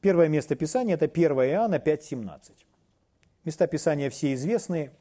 [0.00, 2.52] первое место Писания– это 1 Иоанна 5,17.
[3.44, 4.92] Места Писания все известные.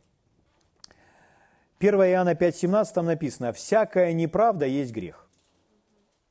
[1.79, 5.27] 1 Иоанна 5,17 там написано «Всякая неправда есть грех».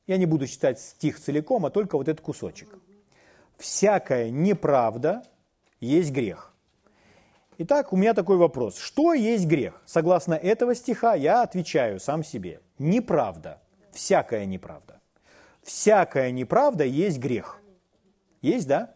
[0.07, 2.69] Я не буду читать стих целиком, а только вот этот кусочек.
[3.57, 5.23] «Всякая неправда
[5.79, 6.54] есть грех».
[7.57, 8.77] Итак, у меня такой вопрос.
[8.77, 9.81] Что есть грех?
[9.85, 12.59] Согласно этого стиха я отвечаю сам себе.
[12.79, 13.61] Неправда.
[13.93, 14.99] Всякая неправда.
[15.63, 17.61] Всякая неправда есть грех.
[18.41, 18.93] Есть, да?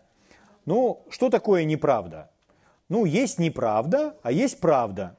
[0.65, 2.31] Ну, что такое неправда?
[2.89, 5.17] Ну, есть неправда, а есть правда.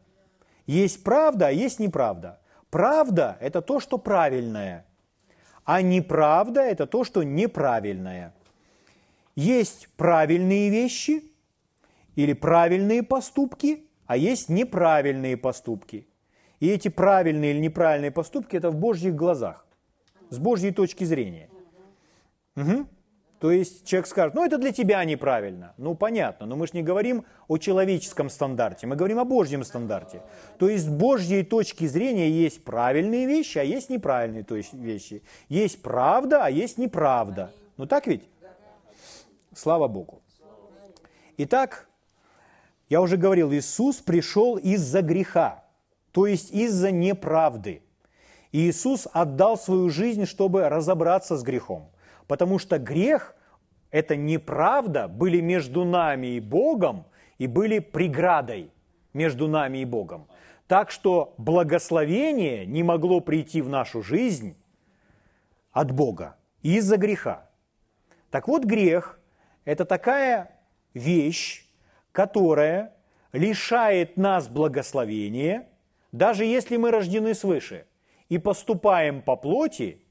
[0.67, 2.41] Есть правда, а есть неправда.
[2.69, 4.87] Правда– это то, что правильное,
[5.65, 8.35] а неправда– это то, что неправильное.
[9.35, 11.25] Есть правильные вещи–
[12.17, 16.07] или правильные поступки, а есть неправильные поступки.
[16.61, 19.67] И эти правильные или неправильные поступки– это в Божьих глазах,
[20.29, 21.49] с Божьей точки зрения.
[22.57, 22.87] Угу.
[23.41, 25.73] То есть человек скажет, ну это для тебя неправильно.
[25.79, 30.21] Ну понятно, но мы же не говорим о человеческом стандарте, мы говорим о Божьем стандарте.
[30.59, 35.23] То есть с Божьей точки зрения есть правильные вещи, а есть неправильные вещи.
[35.49, 37.51] Есть правда, а есть неправда.
[37.79, 38.29] Ну так ведь?
[39.55, 40.21] Слава Богу.
[41.39, 41.89] Итак,
[42.91, 45.65] я уже говорил, Иисус пришел из-за греха,
[46.11, 47.83] то есть из-за неправды.
[48.51, 51.93] И Иисус отдал свою жизнь, чтобы разобраться с грехом.
[52.27, 53.37] Потому что грех–
[53.93, 57.07] это неправда, были между нами и Богом,
[57.39, 58.73] и были преградой
[59.13, 60.27] между нами и Богом.
[60.67, 64.57] Так что благословение не могло прийти в нашу жизнь
[65.71, 67.49] от Бога из-за греха.
[68.31, 69.21] Так вот, грех–
[69.65, 70.59] это такая
[70.93, 71.70] вещь,
[72.13, 72.93] которое
[73.33, 75.69] лишает нас благословения,
[76.13, 77.87] даже если мы рождены свыше,
[78.29, 80.03] и поступаем по плоти,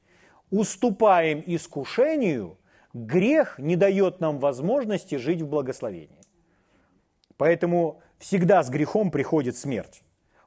[0.51, 2.57] уступаем искушению,
[2.93, 6.19] грех не дает нам возможности жить в благословении.
[7.37, 10.03] Поэтому всегда с грехом приходит смерть.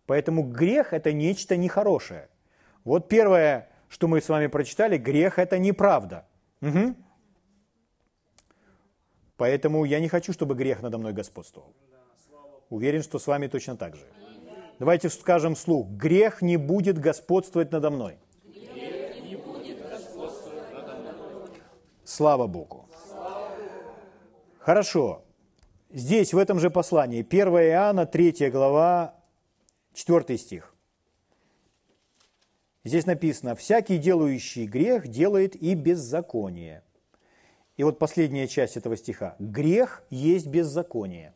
[0.07, 2.29] Поэтому грех– это нечто нехорошее.
[2.85, 6.27] Вот первое, что мы с вами прочитали, грех– это неправда.
[6.61, 6.95] Угу.
[9.43, 11.75] Поэтому я не хочу, чтобы грех надо мной господствовал.
[12.71, 14.05] Уверен, что с вами точно так же.
[14.79, 15.89] Давайте скажем вслух.
[15.89, 18.19] Грех не будет господствовать надо мной.
[22.05, 22.89] Слава Богу.
[24.61, 25.25] Хорошо.
[25.91, 29.17] Здесь, в этом же послании, 1 Иоанна, 3 глава,
[29.93, 30.73] 4 стих.
[32.85, 36.85] Здесь написано, «Всякий делающий грех делает и беззаконие».
[37.77, 39.37] И вот последняя часть этого стиха.
[39.39, 41.33] Грех есть беззаконие.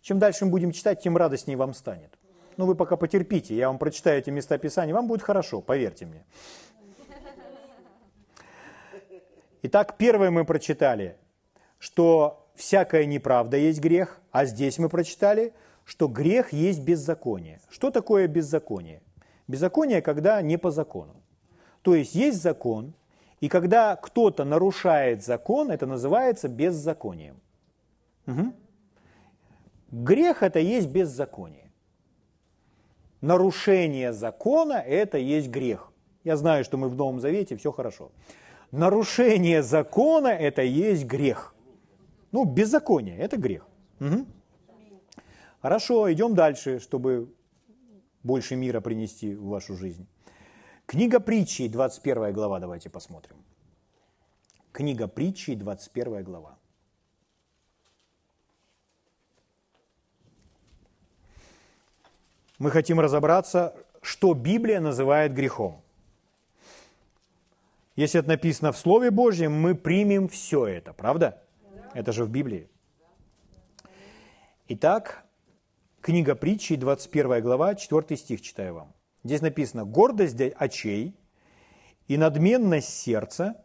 [0.00, 2.18] Чем дальше мы будем читать, тем радостнее вам станет.
[2.56, 6.24] Но вы пока потерпите, я вам прочитаю эти места Писания, вам будет хорошо, поверьте мне.
[9.62, 11.16] Итак, первое мы прочитали,
[11.78, 15.52] что всякая неправда есть грех, а здесь мы прочитали,
[15.84, 17.60] что грех есть беззаконие.
[17.68, 19.02] Что такое беззаконие?
[19.48, 21.22] Беззаконие, когда не по закону.
[21.82, 22.94] То есть есть закон,
[23.40, 27.40] и когда кто-то нарушает закон, это называется беззаконием.
[28.26, 28.52] Угу.
[29.90, 31.70] Грех это есть беззаконие.
[33.20, 35.92] Нарушение закона это есть грех.
[36.24, 38.10] Я знаю, что мы в Новом Завете, все хорошо.
[38.70, 41.54] Нарушение закона это есть грех.
[42.32, 43.66] Ну, беззаконие это грех.
[44.00, 44.26] Угу.
[45.62, 47.32] Хорошо, идем дальше, чтобы
[48.22, 50.06] больше мира принести в вашу жизнь.
[50.88, 53.36] Книга притчи, 21 глава, давайте посмотрим.
[54.72, 56.56] Книга притчи, 21 глава.
[62.58, 65.82] Мы хотим разобраться, что Библия называет грехом.
[67.94, 71.44] Если это написано в Слове Божьем, мы примем все это, правда?
[71.92, 72.66] Это же в Библии.
[74.68, 75.26] Итак,
[76.00, 78.97] книга притчи, 21 глава, 4 стих читаю вам.
[79.28, 81.14] Здесь написано «гордость очей
[82.06, 83.62] и надменность сердца,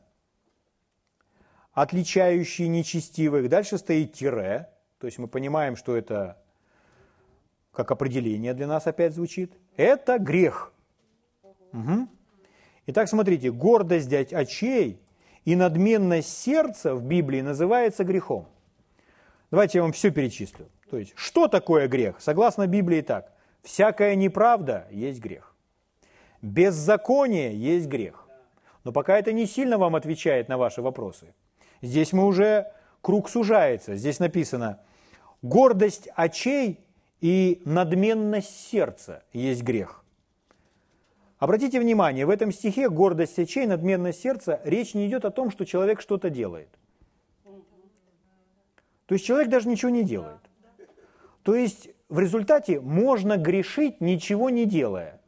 [1.71, 3.47] отличающие нечестивых».
[3.47, 6.37] Дальше стоит тире, то есть мы понимаем, что это
[7.71, 9.53] как определение для нас опять звучит.
[9.77, 10.73] Это грех.
[11.71, 12.09] Угу.
[12.87, 15.01] Итак, смотрите, гордость очей
[15.45, 18.49] и надменность сердца в Библии называется грехом.
[19.49, 20.67] Давайте я вам все перечислю.
[20.89, 22.19] То есть, что такое грех?
[22.19, 23.31] Согласно Библии так.
[23.61, 25.52] Всякая неправда есть грех.
[26.43, 28.27] Беззаконие есть грех.
[28.83, 31.33] Но пока это не сильно вам отвечает на ваши вопросы.
[31.81, 32.69] Здесь мы уже,
[33.01, 33.95] круг сужается.
[33.95, 34.81] Здесь написано,
[35.41, 36.81] гордость очей
[37.21, 40.03] и надменность сердца есть грех.
[41.39, 45.65] Обратите внимание, в этом стихе гордость очей, надменность сердца, речь не идет о том, что
[45.65, 46.69] человек что-то делает.
[49.05, 50.39] То есть человек даже ничего не делает.
[51.43, 55.21] То есть в результате можно грешить, ничего не делая.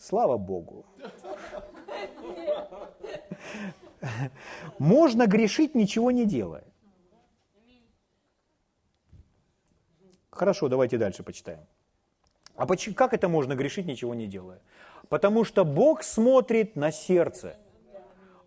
[0.00, 0.86] Слава Богу.
[4.78, 6.64] Можно грешить, ничего не делая.
[10.30, 11.66] Хорошо, давайте дальше почитаем.
[12.56, 14.60] А как это можно грешить, ничего не делая?
[15.10, 17.56] Потому что Бог смотрит на сердце.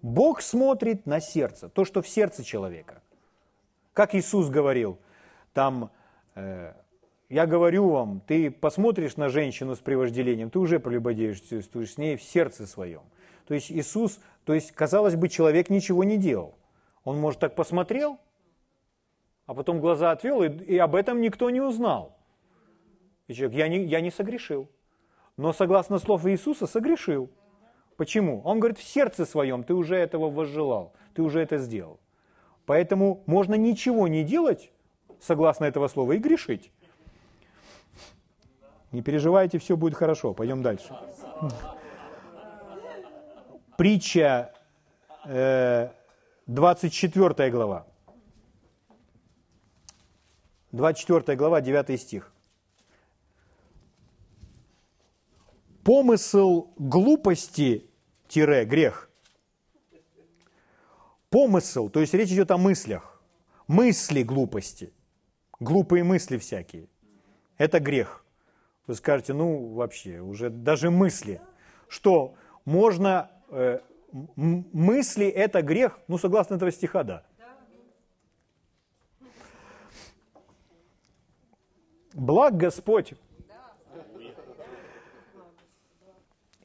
[0.01, 3.01] Бог смотрит на сердце, то, что в сердце человека.
[3.93, 4.97] Как Иисус говорил,
[5.54, 5.91] там,
[6.36, 6.74] э,
[7.34, 12.21] я говорю вам, ты посмотришь на женщину с привожделением, ты уже прелюбодействуешь с ней в
[12.21, 13.01] сердце своем.
[13.47, 16.53] То есть Иисус, то есть, казалось бы, человек ничего не делал.
[17.03, 18.19] Он, может, так посмотрел,
[19.47, 22.15] а потом глаза отвел, и, и об этом никто не узнал.
[23.27, 24.69] И человек, я не, я не согрешил.
[25.36, 27.31] Но согласно слов Иисуса, согрешил.
[27.97, 28.43] Почему?
[28.43, 31.99] Он говорит, в сердце своем ты уже этого возжелал, ты уже это сделал.
[32.67, 34.71] Поэтому можно ничего не делать,
[35.19, 36.71] согласно этого слова, и грешить.
[38.94, 40.36] Не переживайте, все будет хорошо.
[40.36, 40.96] Пойдем дальше.
[43.76, 44.54] Притча
[45.26, 45.89] э,
[46.46, 47.88] 24 глава.
[50.72, 52.32] 24 глава, 9 стих.
[55.84, 59.10] Помысл глупости-грех.
[61.30, 63.24] Помысл, то есть речь идет о мыслях.
[63.68, 64.94] Мысли глупости.
[65.60, 66.88] Глупые мысли всякие.
[67.58, 68.22] Это грех.
[68.86, 71.41] Вы скажете, ну вообще, уже даже мысли.
[71.88, 73.79] Что можно, э,
[74.11, 75.99] мысли это грех?
[76.07, 77.23] Ну согласно этого стиха, да.
[82.13, 83.13] Благ Господь.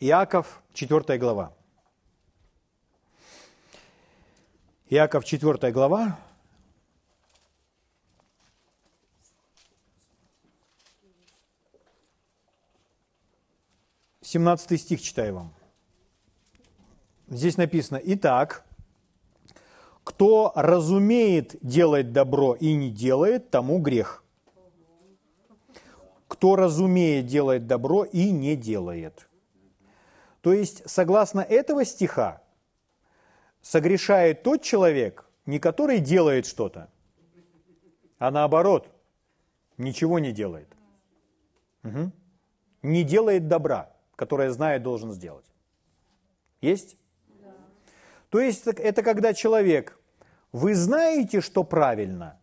[0.01, 1.53] Иаков, 4 глава.
[4.91, 6.19] Иаков, 4 глава.
[14.31, 15.55] Семнадцатый стих читаю вам.
[17.29, 18.63] Здесь написано, «Итак,
[20.05, 24.23] кто разумеет делать добро и не делает, тому грех»
[26.27, 29.31] кто разумеет, делает добро и не делает.
[30.43, 32.43] То есть, согласно этого стиха,
[33.63, 36.91] согрешает тот человек, не который делает что-то,
[38.19, 38.93] а наоборот,
[39.79, 40.69] ничего не делает.
[41.83, 42.13] Угу.
[42.83, 45.47] Не делает добра, которое знает, должен сделать.
[46.61, 46.99] Есть?
[47.41, 47.55] Да.
[48.31, 49.97] То есть это когда человек,
[50.51, 52.41] вы знаете, что правильно,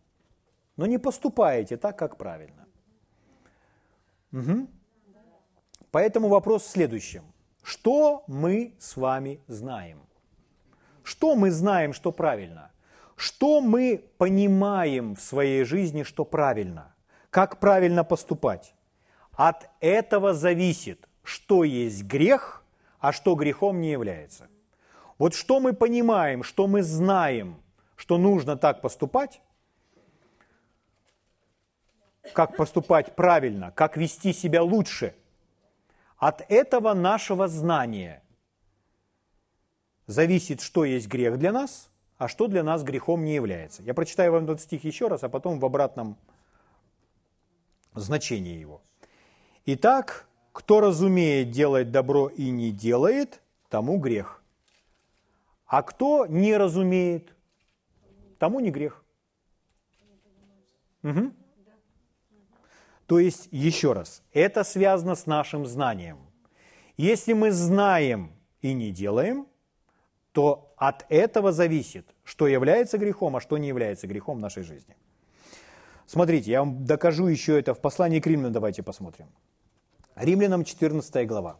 [0.77, 2.65] но не поступаете так, как правильно.
[4.31, 4.67] Угу.
[5.91, 7.23] Поэтому вопрос в следующем.
[7.61, 9.99] Что мы с вами знаем?
[11.03, 12.71] Что мы знаем, что правильно?
[13.17, 16.95] Что мы понимаем в своей жизни, что правильно?
[17.29, 18.73] Как правильно поступать?
[19.33, 22.63] От этого зависит, что есть грех,
[22.99, 24.47] а что грехом не является.
[25.17, 27.61] Вот что мы понимаем, что мы знаем,
[27.95, 29.41] что нужно так поступать,
[32.33, 35.15] как поступать правильно, как вести себя лучше.
[36.17, 38.23] От этого нашего знания
[40.07, 43.83] зависит, что есть грех для нас, а что для нас грехом не является.
[43.83, 46.17] Я прочитаю вам этот стих еще раз, а потом в обратном
[47.93, 48.81] значении его.
[49.65, 54.41] Итак, кто разумеет делать добро и не делает, тому грех.
[55.65, 57.35] А кто не разумеет,
[58.39, 59.03] тому не грех.
[61.03, 61.33] Угу.
[63.05, 66.19] То есть, еще раз, это связано с нашим знанием.
[66.95, 68.31] Если мы знаем
[68.61, 69.47] и не делаем,
[70.31, 74.95] то от этого зависит, что является грехом, а что не является грехом в нашей жизни.
[76.07, 79.27] Смотрите, я вам докажу еще это в послании к Римлянам, давайте посмотрим.
[80.15, 81.59] Римлянам 14 глава.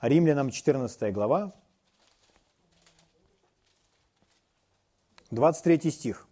[0.00, 1.52] Римлянам 14 глава,
[5.30, 6.26] 23 стих.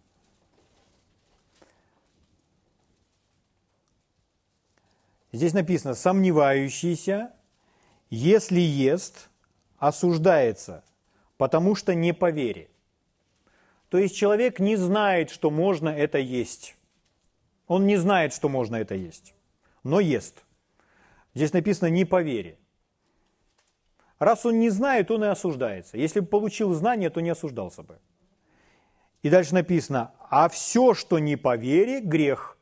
[5.31, 7.33] Здесь написано, сомневающийся,
[8.09, 9.29] если ест,
[9.77, 10.83] осуждается,
[11.37, 12.69] потому что не по вере.
[13.89, 16.75] То есть человек не знает, что можно это есть.
[17.67, 19.33] Он не знает, что можно это есть,
[19.83, 20.43] но ест.
[21.33, 22.57] Здесь написано не по вере.
[24.19, 25.97] Раз он не знает, он и осуждается.
[25.97, 27.99] Если бы получил знание, то не осуждался бы.
[29.21, 32.57] И дальше написано, а все, что не по вере, грех.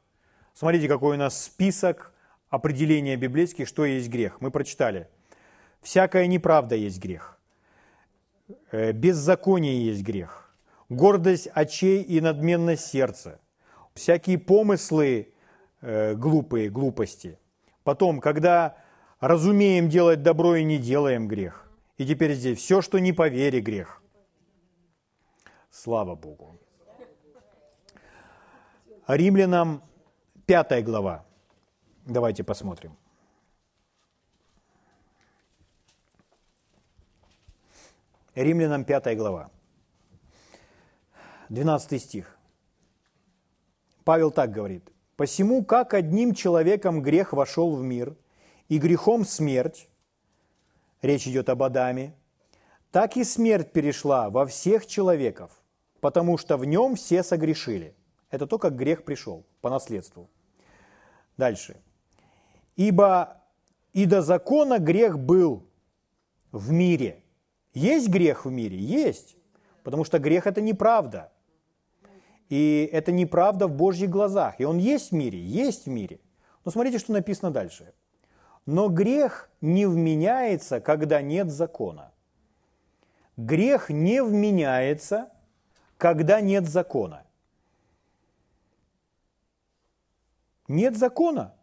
[0.54, 2.14] Смотрите, какой у нас список
[2.50, 4.42] определения библейских, что есть грех.
[4.42, 5.08] Мы прочитали.
[5.82, 7.38] Всякая неправда есть грех.
[8.72, 10.45] Э, беззаконие есть грех.
[10.90, 13.40] Гордость очей и надменность сердца.
[13.94, 15.34] Всякие помыслы
[15.82, 17.40] э, глупые, глупости.
[17.84, 18.78] Потом, когда
[19.20, 21.72] разумеем делать добро и не делаем грех.
[21.98, 24.02] И теперь здесь все, что не по вере, грех.
[25.72, 26.60] Слава Богу.
[29.08, 29.84] Римлянам
[30.46, 31.26] 5 глава.
[32.06, 32.96] Давайте посмотрим.
[38.36, 39.50] Римлянам 5 глава.
[41.50, 42.38] 12 стих.
[44.04, 44.92] Павел так говорит.
[45.16, 48.16] «Посему, как одним человеком грех вошел в мир,
[48.68, 49.88] и грехом смерть,
[51.02, 52.14] речь идет об Адаме,
[52.92, 55.52] так и смерть перешла во всех человеков,
[56.02, 57.96] потому что в нем все согрешили».
[58.30, 60.30] Это то, как грех пришел по наследству.
[61.38, 61.78] Дальше.
[62.76, 63.42] «Ибо
[63.94, 65.66] и до закона грех был
[66.52, 67.24] в мире».
[67.76, 68.78] Есть грех в мире?
[68.78, 69.36] Есть.
[69.84, 71.32] Потому что грех– это неправда.
[72.50, 74.60] И это неправда в Божьих глазах.
[74.60, 76.20] И он есть в мире, есть в мире.
[76.64, 77.94] Но смотрите, что написано дальше.
[78.66, 82.12] Но грех не вменяется, когда нет закона.
[83.38, 85.30] Грех не вменяется,
[85.98, 87.26] когда нет закона.
[90.68, 91.54] Нет закона,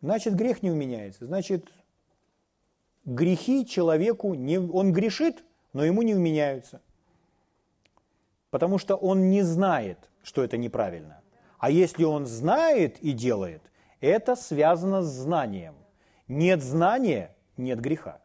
[0.00, 1.26] значит грех не вменяется.
[1.26, 1.70] Значит,
[3.04, 5.44] грехи человеку, не, он грешит,
[5.74, 6.80] но ему не вменяются.
[8.50, 11.20] Потому что он не знает, что это неправильно.
[11.58, 13.62] А если он знает и делает,
[14.00, 15.74] это связано с знанием.
[16.28, 18.20] Нет знания, нет греха.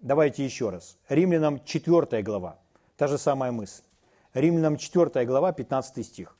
[0.00, 0.98] Давайте еще раз.
[1.08, 2.58] Римлянам 4 глава.
[2.96, 3.82] Та же самая мысль.
[4.34, 6.36] Римлянам 4 глава, 15 стих.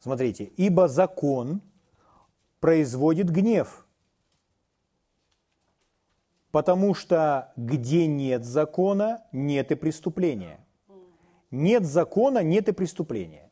[0.00, 1.62] Смотрите, ибо закон
[2.60, 3.86] производит гнев,
[6.52, 10.60] потому что где нет закона, нет и преступления.
[11.50, 13.50] Нет закона, нет и преступления.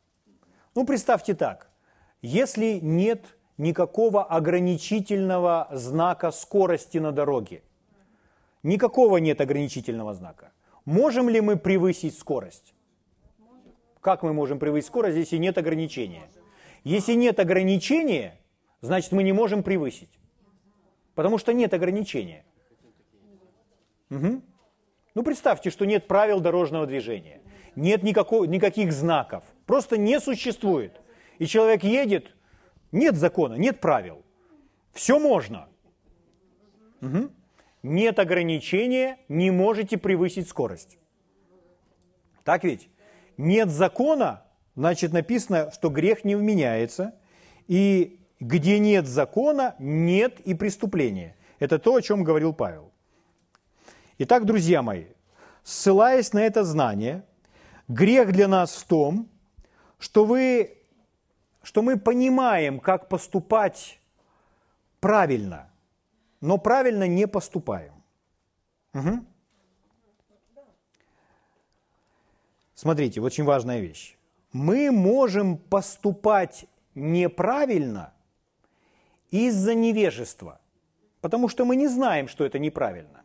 [0.74, 1.70] Ну, представьте так,
[2.22, 3.24] если нет
[3.58, 7.62] никакого ограничительного знака скорости на дороге,
[8.62, 10.52] никакого нет ограничительного знака,
[10.84, 12.74] можем ли мы превысить скорость?
[14.00, 16.28] Как мы можем превысить скорость, если нет ограничения?
[16.84, 18.38] Если нет ограничения,
[18.80, 20.18] значит мы не можем превысить.
[21.14, 22.44] Потому что нет ограничения.
[24.10, 24.42] Угу.
[25.14, 27.40] Ну представьте, что нет правил дорожного движения,
[27.76, 31.00] нет никакого, никаких знаков, просто не существует.
[31.38, 32.34] И человек едет,
[32.92, 34.22] нет закона, нет правил.
[34.92, 35.68] Все можно.
[37.00, 37.30] Угу.
[37.82, 40.98] Нет ограничения, не можете превысить скорость.
[42.44, 42.88] Так ведь?
[43.36, 44.44] Нет закона,
[44.74, 47.14] значит написано, что грех не вменяется,
[47.68, 51.36] и где нет закона, нет и преступления.
[51.58, 52.92] Это то, о чем говорил Павел.
[54.22, 55.06] Итак, друзья мои,
[55.62, 57.24] ссылаясь на это знание,
[57.88, 59.30] грех для нас в том,
[59.98, 60.76] что, вы,
[61.62, 63.98] что мы понимаем, как поступать
[65.00, 65.70] правильно,
[66.42, 67.94] но правильно не поступаем.
[68.92, 69.24] Угу.
[72.74, 74.18] Смотрите, очень важная вещь
[74.52, 78.12] мы можем поступать неправильно
[79.30, 80.60] из-за невежества,
[81.22, 83.22] потому что мы не знаем, что это неправильно.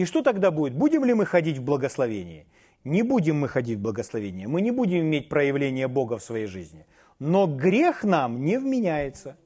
[0.00, 0.72] И что тогда будет?
[0.72, 2.46] Будем ли мы ходить в благословении?
[2.84, 6.86] Не будем мы ходить в благословение, мы не будем иметь проявление Бога в своей жизни.
[7.18, 9.36] Но грех нам не вменяется.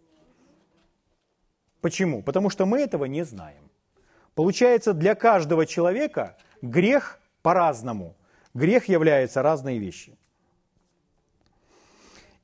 [1.80, 2.22] Почему?
[2.22, 3.68] Потому что мы этого не знаем.
[4.36, 8.14] Получается, для каждого человека грех по-разному.
[8.54, 10.16] Грех является разные вещи.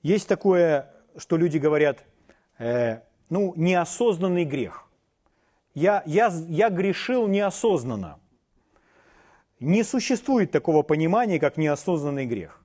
[0.02, 2.02] Есть такое, что люди говорят,
[2.58, 4.89] э, ну, неосознанный грех.
[5.74, 8.18] Я, я, я грешил неосознанно.
[9.60, 12.64] Не существует такого понимания, как неосознанный грех.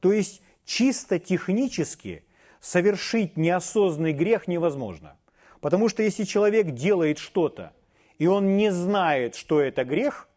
[0.00, 2.24] То есть чисто технически
[2.60, 5.16] совершить неосознанный грех невозможно.
[5.60, 7.72] Потому что если человек делает что-то,
[8.18, 10.28] и он не знает, что это грех,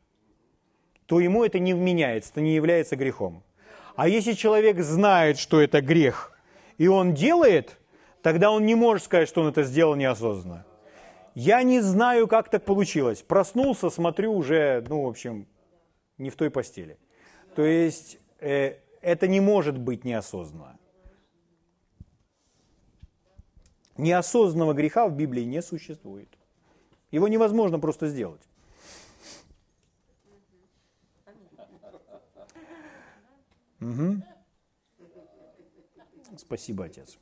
[1.06, 3.44] то ему это не вменяется, это не является грехом.
[3.96, 6.38] А если человек знает, что это грех,
[6.78, 7.80] и он делает,
[8.22, 10.66] тогда он не может сказать, что он это сделал неосознанно.
[11.40, 13.22] Я не знаю, как так получилось.
[13.22, 15.46] Проснулся, смотрю уже, ну, в общем,
[16.18, 16.98] не в той постели.
[17.56, 20.80] То есть э, это не может быть неосознанно.
[23.98, 26.28] Неосознанного греха в Библии не существует.
[27.12, 28.42] Его невозможно просто сделать.
[33.80, 34.24] Угу.
[36.36, 37.20] Спасибо, отец.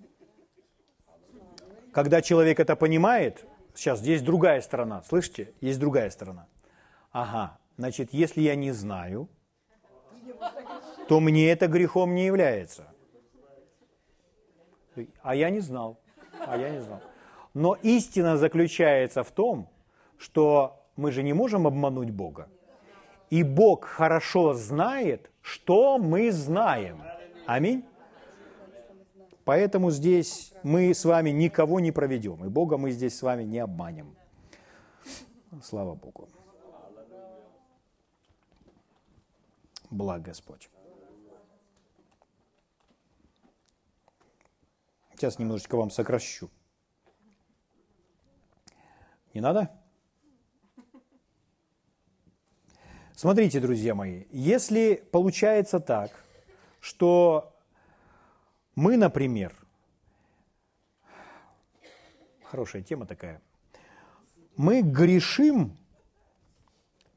[1.91, 3.45] Когда человек это понимает,
[3.76, 5.54] сейчас здесь другая сторона, слышите?
[5.62, 6.48] Есть другая сторона.
[7.12, 9.30] Ага, значит, если я не знаю,
[11.08, 12.88] то мне это грехом не является.
[15.22, 16.00] А я не знал.
[16.40, 17.02] А я не знал.
[17.54, 19.70] Но истина заключается в том,
[20.18, 22.50] что мы же не можем обмануть Бога.
[23.30, 27.02] И Бог хорошо знает, что мы знаем.
[27.46, 27.86] Аминь.
[29.46, 33.60] Поэтому здесь мы с вами никого не проведем, и Бога мы здесь с вами не
[33.60, 34.18] обманем.
[35.64, 36.28] Слава Богу.
[39.91, 40.70] Благ Господь.
[45.14, 46.50] Сейчас немножечко вам сокращу.
[49.36, 49.72] Не надо?
[53.14, 56.12] Смотрите, друзья мои, если получается так,
[56.80, 57.55] что
[58.76, 59.56] мы, например,
[62.44, 63.42] хорошая тема такая,
[64.56, 65.78] мы грешим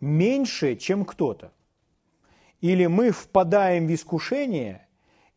[0.01, 1.53] меньше, чем кто-то.
[2.61, 4.89] Или мы впадаем в искушение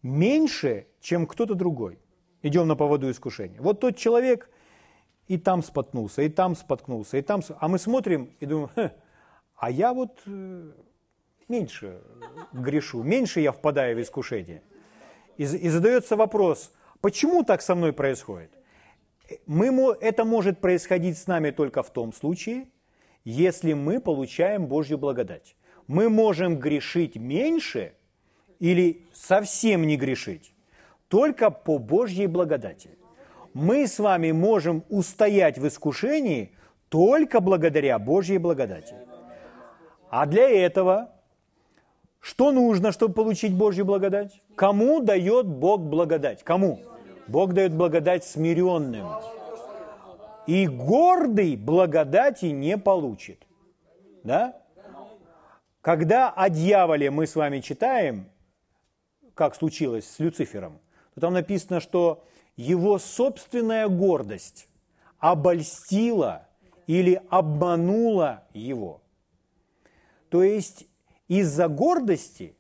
[0.01, 1.99] меньше, чем кто-то другой.
[2.41, 3.61] Идем на поводу искушения.
[3.61, 4.49] Вот тот человек
[5.27, 7.41] и там споткнулся, и там споткнулся, и там...
[7.59, 8.69] А мы смотрим и думаем,
[9.55, 10.71] а я вот э,
[11.47, 12.01] меньше
[12.51, 14.63] грешу, меньше я впадаю в искушение.
[15.41, 16.71] И, задается вопрос,
[17.01, 18.51] почему так со мной происходит?
[19.47, 22.67] Мы, это может происходить с нами только в том случае,
[23.23, 25.55] если мы получаем Божью благодать.
[25.87, 27.93] Мы можем грешить меньше
[28.59, 30.53] или совсем не грешить,
[31.07, 32.91] только по Божьей благодати.
[33.55, 36.51] Мы с вами можем устоять в искушении
[36.89, 38.93] только благодаря Божьей благодати.
[40.11, 41.15] А для этого
[42.21, 44.41] что нужно, чтобы получить Божью благодать?
[44.55, 46.43] Кому дает Бог благодать?
[46.43, 46.79] Кому?
[47.27, 49.07] Бог дает благодать смиренным.
[50.45, 53.45] И гордый благодати не получит.
[54.23, 54.55] Да?
[55.81, 58.29] Когда о дьяволе мы с вами читаем,
[59.33, 60.79] как случилось с Люцифером,
[61.15, 62.23] то там написано, что
[62.55, 64.67] его собственная гордость
[65.17, 66.47] обольстила
[66.85, 69.01] или обманула его.
[70.29, 70.85] То есть
[71.31, 72.57] из-за гордости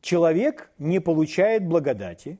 [0.00, 2.38] человек не получает благодати,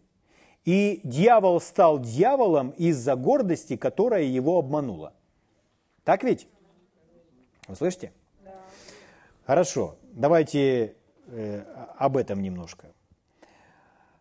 [0.65, 5.15] и дьявол стал дьяволом из-за гордости, которая его обманула.
[6.05, 6.47] Так ведь?
[7.67, 8.13] Вы слышите?
[8.45, 8.55] Да.
[9.47, 10.95] Хорошо, давайте
[11.27, 11.65] э,
[11.99, 12.93] об этом немножко.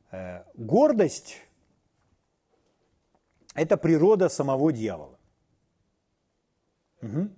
[0.10, 1.38] Э, гордость–
[3.54, 5.20] это природа самого дьявола.
[7.04, 7.30] Угу.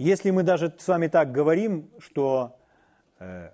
[0.00, 2.56] Если мы даже с вами так говорим, что
[3.18, 3.50] э,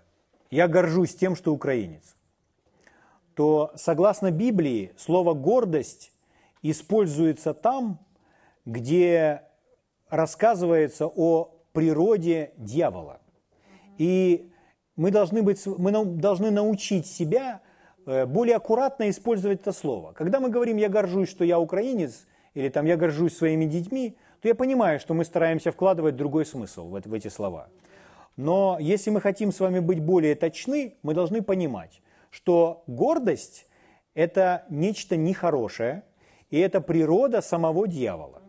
[0.48, 2.14] я горжусь тем, что украинец,
[3.34, 6.12] то согласно Библии слово «гордость»
[6.62, 7.98] используется там,
[8.64, 9.42] где
[10.08, 13.20] рассказывается о природе дьявола.
[13.98, 14.52] И
[14.94, 17.60] мы должны, быть, мы должны научить себя
[18.06, 20.12] э, более аккуратно использовать это слово.
[20.12, 24.16] Когда мы говорим «я горжусь, что я украинец», или там «я горжусь своими детьми»,
[24.48, 27.68] я понимаю, что мы стараемся вкладывать другой смысл в, в эти слова.
[28.36, 33.66] Но если мы хотим с вами быть более точны, мы должны понимать, что гордость–
[34.14, 36.02] это нечто нехорошее,
[36.50, 38.42] и это природа самого дьявола.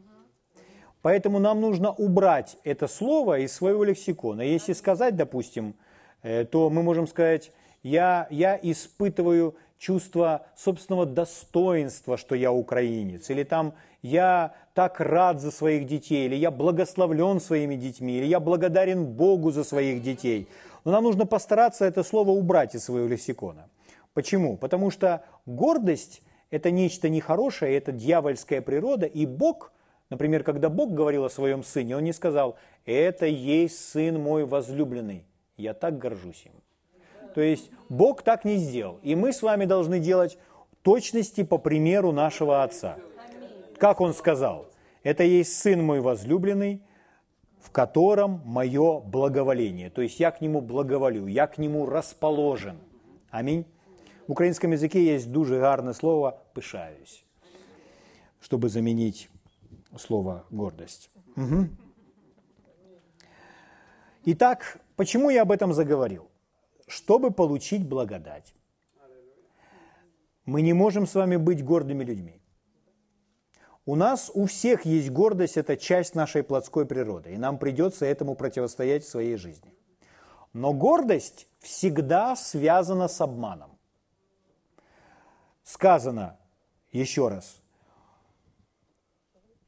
[1.02, 4.42] Поэтому нам нужно убрать это слово из своего лексикона.
[4.42, 5.76] Если сказать, допустим,
[6.22, 13.44] э, то мы можем сказать, я, я испытываю чувство собственного достоинства, что я украинец, или
[13.44, 19.06] там я так рад за своих детей, или я благословлен своими детьми, или я благодарен
[19.06, 20.48] Богу за своих детей.
[20.84, 23.70] Но нам нужно постараться это слово убрать из своего лексикона.
[24.14, 24.58] Почему?
[24.58, 29.72] Потому что гордость– это нечто нехорошее, это дьявольская природа, и Бог,
[30.10, 32.56] например, когда Бог говорил о своем сыне, Он не сказал
[32.86, 35.26] «это есть сын мой возлюбленный,
[35.58, 36.54] я так горжусь им».
[37.38, 39.00] То есть Бог так не сделал.
[39.04, 40.40] И мы с вами должны делать
[40.82, 42.98] точности по примеру нашего Отца.
[43.78, 44.66] Как Он сказал?
[45.04, 46.82] Это есть Сын мой возлюбленный,
[47.62, 49.92] в котором мое благоволение.
[49.92, 52.80] То есть я к Нему благоволю, я к Нему расположен.
[53.30, 53.68] Аминь.
[54.26, 57.24] В украинском языке есть дуже гарное слово «пышаюсь»,
[58.42, 59.30] чтобы заменить
[59.96, 61.12] слово «гордость».
[61.36, 61.68] Угу.
[64.26, 66.27] Итак, почему я об этом заговорил?
[66.88, 68.54] Чтобы получить благодать.
[70.46, 72.42] мы не можем с вами быть гордыми людьми.
[73.86, 78.36] У нас у всех есть гордость, это часть нашей плотской природы, и нам придется этому
[78.36, 79.74] противостоять в своей жизни.
[80.54, 83.78] Но гордость всегда связана с обманом.
[85.64, 86.38] Сказано,
[86.92, 87.62] еще раз,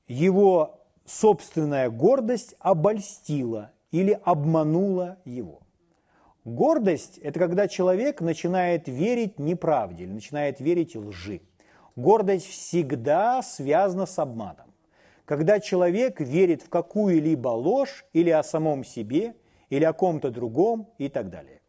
[0.08, 5.62] его собственная гордость обольстила или обманула его.
[6.46, 11.42] Гордость– это когда человек начинает верить неправде начинает верить лжи.
[11.96, 14.74] Гордость всегда связана с обманом.
[15.26, 19.36] Когда человек верит в какую-либо ложь или о самом себе,
[19.70, 21.62] или о ком-то другом и так далее.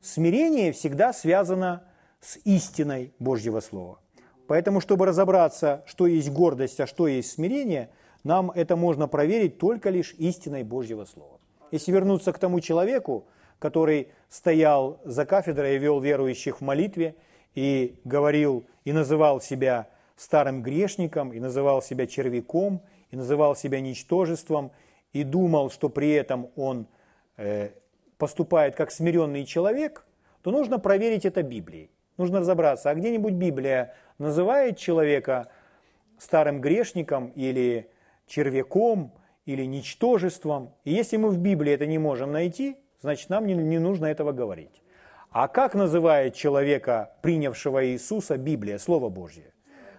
[0.00, 1.84] Смирение всегда связано
[2.20, 3.98] с истиной Божьего Слова.
[4.46, 7.90] Поэтому, чтобы разобраться, что есть гордость, а что есть смирение,
[8.22, 11.38] нам это можно проверить только лишь истиной Божьего Слова.
[11.70, 13.26] Если вернуться к тому человеку,
[13.58, 17.14] который стоял за кафедрой и вел верующих в молитве,
[17.54, 24.70] и говорил, и называл себя старым грешником, и называл себя червяком, и называл себя ничтожеством,
[25.12, 26.86] и думал, что при этом он
[27.36, 27.70] э,
[28.18, 30.04] поступает как смиренный человек,
[30.42, 31.90] то нужно проверить это Библией.
[32.16, 35.48] Нужно разобраться, а где-нибудь Библия называет человека
[36.18, 37.90] старым грешником или
[38.26, 39.12] червяком,
[39.46, 40.74] или ничтожеством.
[40.84, 44.32] И если мы в Библии это не можем найти, значит, нам не, не нужно этого
[44.32, 44.82] говорить.
[45.30, 49.52] А как называет человека, принявшего Иисуса, Библия, Слово Божье?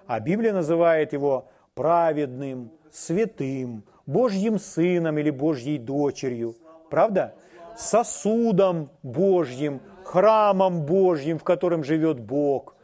[0.08, 6.56] А Библия называет его праведным, святым, Божьим сыном или Божьей дочерью.
[6.90, 7.36] Правда?
[7.78, 12.76] Сосудом Божьим, храмом Божьим, в котором живет Бог.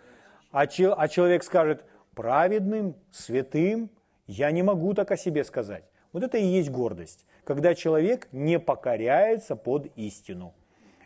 [0.52, 3.90] А, че, а человек скажет, праведным, святым,
[4.28, 5.84] я не могу так о себе сказать.
[6.14, 10.54] Вот это и есть гордость, когда человек не покоряется под истину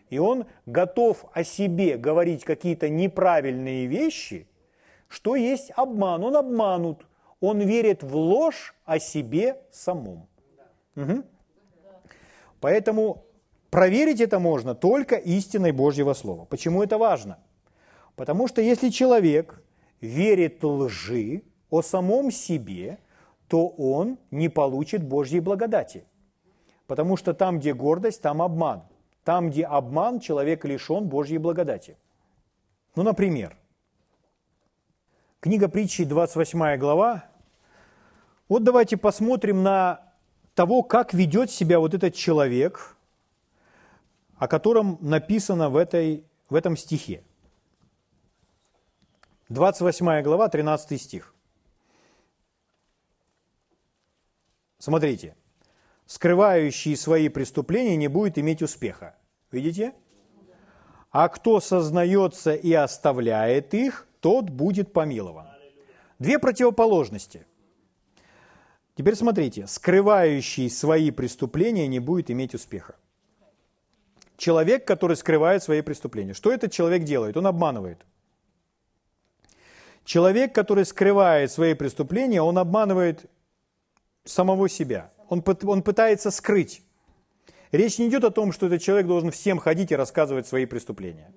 [0.10, 4.48] и он готов о себе говорить какие-то неправильные вещи,
[5.08, 6.24] что есть обман.
[6.24, 7.06] Он обманут.
[7.40, 10.28] Он верит в ложь о себе самом.
[10.96, 11.24] Угу.
[12.60, 13.24] Поэтому
[13.70, 16.46] проверить это можно только истиной Божьего Слова.
[16.46, 17.40] Почему это важно?
[18.16, 19.64] Потому что если человек
[20.02, 22.98] верит лжи о самом себе,
[23.48, 26.04] то он не получит Божьей благодати.
[26.90, 28.82] Потому что там, где гордость, там обман.
[29.24, 32.00] Там, где обман, человек лишен Божьей благодати.
[32.96, 33.56] Ну, например,
[35.40, 37.26] книга притчи, 28 глава.
[38.48, 40.02] Вот давайте посмотрим на
[40.56, 42.98] того, как ведет себя вот этот человек,
[44.38, 47.24] о котором написано в, этой, в этом стихе.
[49.50, 51.36] 28 глава, 13 стих.
[54.80, 55.36] Смотрите
[56.10, 59.16] скрывающий свои преступления, не будет иметь успеха.
[59.52, 59.94] Видите?
[61.12, 65.46] А кто сознается и оставляет их, тот будет помилован.
[66.18, 67.46] Две противоположности.
[68.96, 72.96] Теперь смотрите, скрывающий свои преступления не будет иметь успеха.
[74.36, 76.34] Человек, который скрывает свои преступления.
[76.34, 77.38] Что этот человек делает?
[77.38, 78.04] Он обманывает.
[80.06, 83.30] Человек, который скрывает свои преступления, он обманывает
[84.26, 86.82] самого себя он, он пытается скрыть.
[87.72, 91.32] Речь не идет о том, что этот человек должен всем ходить и рассказывать свои преступления.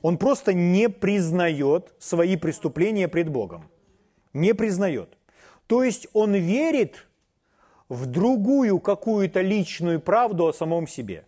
[0.00, 3.68] Он просто не признает свои преступления пред Богом.
[4.32, 5.18] Не признает.
[5.66, 7.08] То есть он верит
[7.88, 11.24] в другую какую-то личную правду о самом себе.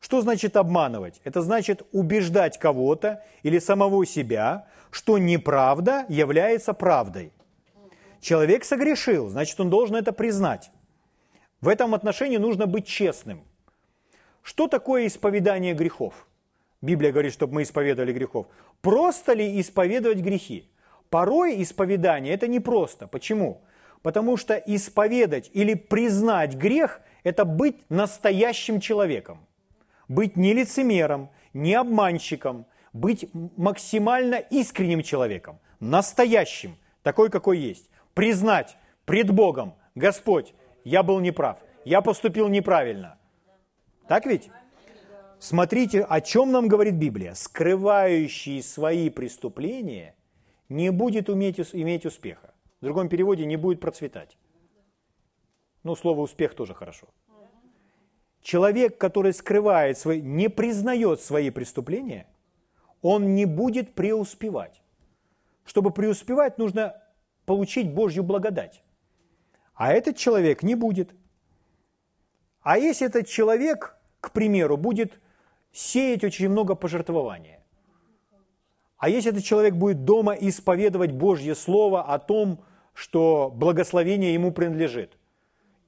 [0.00, 1.20] Что значит обманывать?
[1.22, 7.32] Это значит убеждать кого-то или самого себя, что неправда является правдой.
[8.22, 10.70] Человек согрешил, значит, он должен это признать.
[11.60, 13.42] В этом отношении нужно быть честным.
[14.42, 16.28] Что такое исповедание грехов?
[16.80, 18.46] Библия говорит, чтобы мы исповедовали грехов.
[18.80, 20.70] Просто ли исповедовать грехи?
[21.10, 23.08] Порой исповедание– это непросто.
[23.08, 23.60] Почему?
[24.02, 29.44] Потому что исповедать или признать грех– это быть настоящим человеком.
[30.06, 39.30] Быть не лицемером, не обманщиком, быть максимально искренним человеком, настоящим, такой, какой есть признать пред
[39.30, 40.54] Богом, Господь,
[40.84, 43.18] я был неправ, я поступил неправильно.
[44.08, 44.50] Так ведь?
[45.38, 47.34] Смотрите, о чем нам говорит Библия.
[47.34, 50.14] Скрывающий свои преступления
[50.68, 52.54] не будет уметь, иметь успеха.
[52.80, 54.36] В другом переводе не будет процветать.
[55.82, 57.08] Ну, слово успех тоже хорошо.
[58.40, 62.26] Человек, который скрывает свои, не признает свои преступления,
[63.00, 64.80] он не будет преуспевать.
[65.64, 67.01] Чтобы преуспевать, нужно
[67.46, 68.82] получить Божью благодать.
[69.74, 71.14] А этот человек не будет.
[72.60, 75.20] А если этот человек, к примеру, будет
[75.72, 77.60] сеять очень много пожертвования,
[78.96, 82.64] А если этот человек будет дома исповедовать Божье Слово о том,
[82.94, 85.18] что благословение ему принадлежит,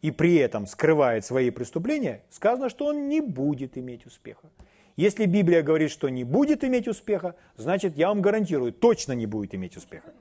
[0.03, 4.51] и при этом скрывает свои преступления, сказано, что он не будет иметь успеха.
[4.97, 9.55] Если Библия говорит, что не будет иметь успеха, значит, я вам гарантирую, точно не будет
[9.55, 10.13] иметь успеха.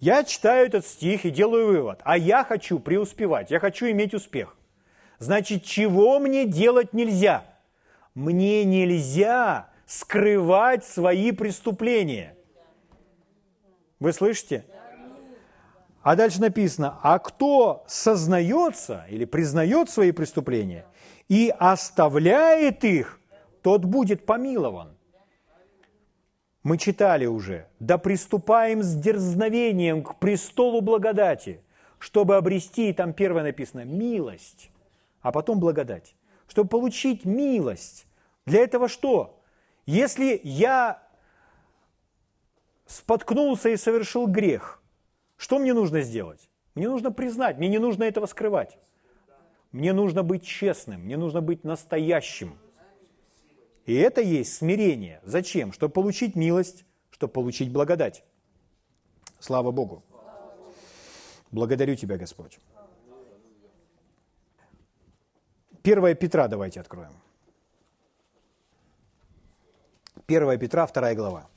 [0.00, 2.00] Я читаю этот стих и делаю вывод.
[2.04, 4.56] А я хочу преуспевать, я хочу иметь успех.
[5.18, 7.44] Значит, чего мне делать нельзя?
[8.14, 12.34] Мне нельзя скрывать свои преступления.
[13.98, 14.64] Вы слышите?
[16.02, 20.86] А дальше написано, а кто сознается или признает свои преступления
[21.28, 23.20] и оставляет их,
[23.60, 24.96] тот будет помилован.
[26.62, 31.62] Мы читали уже, да приступаем с дерзновением к престолу благодати,
[31.98, 34.70] чтобы обрести, там первое написано, милость,
[35.22, 36.14] а потом благодать.
[36.48, 38.06] Чтобы получить милость.
[38.44, 39.40] Для этого что?
[39.86, 41.02] Если я
[42.86, 44.82] споткнулся и совершил грех,
[45.36, 46.50] что мне нужно сделать?
[46.74, 48.76] Мне нужно признать, мне не нужно этого скрывать.
[49.72, 52.58] Мне нужно быть честным, мне нужно быть настоящим.
[53.86, 55.20] И это есть смирение.
[55.24, 55.72] Зачем?
[55.72, 58.24] Чтобы получить милость, чтобы получить благодать.
[59.38, 60.02] Слава Богу.
[61.50, 62.60] Благодарю Тебя, Господь.
[65.82, 67.12] 1 Петра давайте откроем.
[70.26, 71.48] 1 Петра, 2 глава.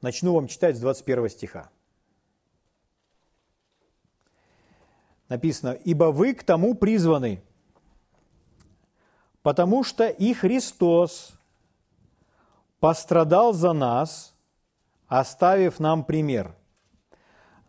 [0.00, 1.70] Начну вам читать с 21 стиха.
[5.30, 7.42] Написано, «Ибо вы к тому призваны,
[9.40, 11.32] потому что и Христос
[12.80, 14.34] пострадал за нас,
[15.06, 16.54] оставив нам пример,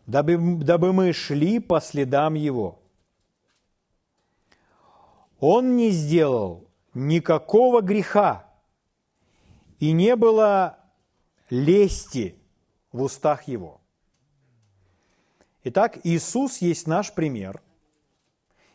[0.06, 2.78] дабы, дабы мы шли по следам Его»
[5.42, 8.48] он не сделал никакого греха,
[9.80, 10.78] и не было
[11.50, 12.38] лести
[12.92, 13.81] в устах его.
[15.64, 17.62] Итак, Иисус есть наш пример,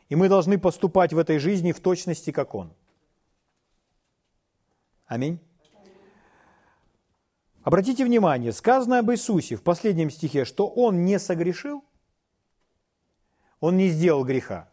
[0.07, 2.73] и мы должны поступать в этой жизни в точности, как Он.
[5.05, 5.39] Аминь.
[7.63, 11.83] Обратите внимание, сказано об Иисусе в последнем стихе, что Он не согрешил,
[13.59, 14.69] Он не сделал греха.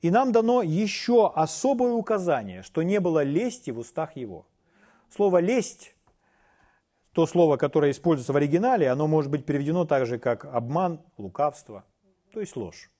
[0.00, 4.46] И нам дано еще особое указание, что не было лести в устах его.
[5.10, 5.94] Слово «лесть»,
[7.18, 11.84] то слово, которое используется в оригинале, оно может быть переведено так же, как обман, лукавство,
[12.32, 12.92] то есть ложь.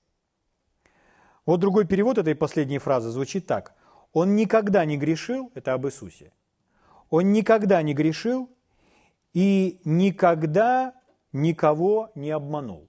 [1.46, 3.76] Вот другой перевод этой последней фразы звучит так.
[4.12, 6.32] Он никогда не грешил, это об Иисусе.
[7.10, 8.50] Он никогда не грешил
[9.34, 10.94] и никогда
[11.30, 12.88] никого не обманул.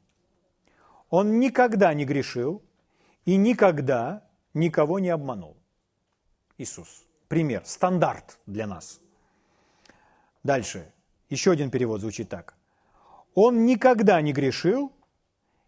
[1.11, 2.63] Он никогда не грешил
[3.25, 5.57] и никогда никого не обманул.
[6.57, 7.03] Иисус.
[7.27, 8.99] Пример, стандарт для нас.
[10.43, 10.91] Дальше.
[11.29, 12.55] Еще один перевод звучит так.
[13.35, 14.91] Он никогда не грешил,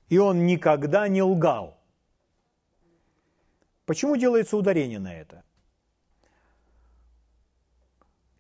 [0.09, 1.77] и он никогда не лгал.
[3.85, 5.43] Почему делается ударение на это?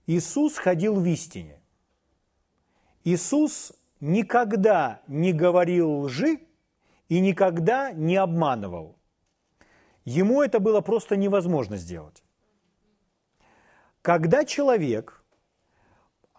[0.07, 1.59] Иисус ходил в истине.
[3.03, 6.39] Иисус никогда не говорил лжи
[7.07, 8.97] и никогда не обманывал.
[10.03, 12.23] Ему это было просто невозможно сделать.
[14.01, 15.20] Когда человек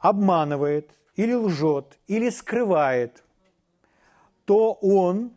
[0.02, 3.22] обманывает или лжет, или скрывает,
[4.44, 5.32] то он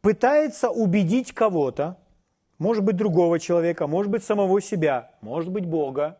[0.00, 1.98] пытается убедить кого-то,
[2.58, 6.18] может быть, другого человека, может быть, самого себя, может быть, Бога.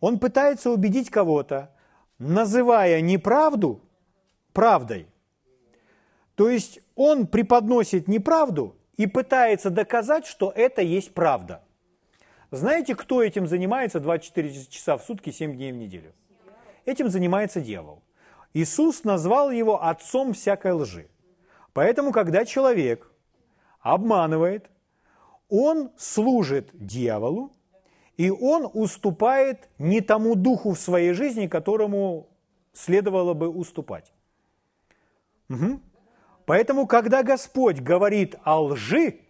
[0.00, 1.70] Он пытается убедить кого-то,
[2.18, 3.80] называя неправду
[4.52, 5.06] правдой.
[6.34, 11.62] То есть он преподносит неправду и пытается доказать, что это есть правда.
[12.52, 16.12] Знаете, кто этим занимается 24 часа в сутки, 7 дней в неделю?
[16.84, 18.02] Этим занимается дьявол.
[18.52, 21.08] Иисус назвал его отцом всякой лжи.
[21.72, 23.10] Поэтому, когда человек
[23.80, 24.70] обманывает,
[25.48, 27.52] он служит дьяволу,
[28.18, 32.28] и он уступает не тому духу в своей жизни, которому
[32.74, 34.12] следовало бы уступать.
[35.48, 35.80] Угу.
[36.44, 39.20] Поэтому, когда Господь говорит о лжи,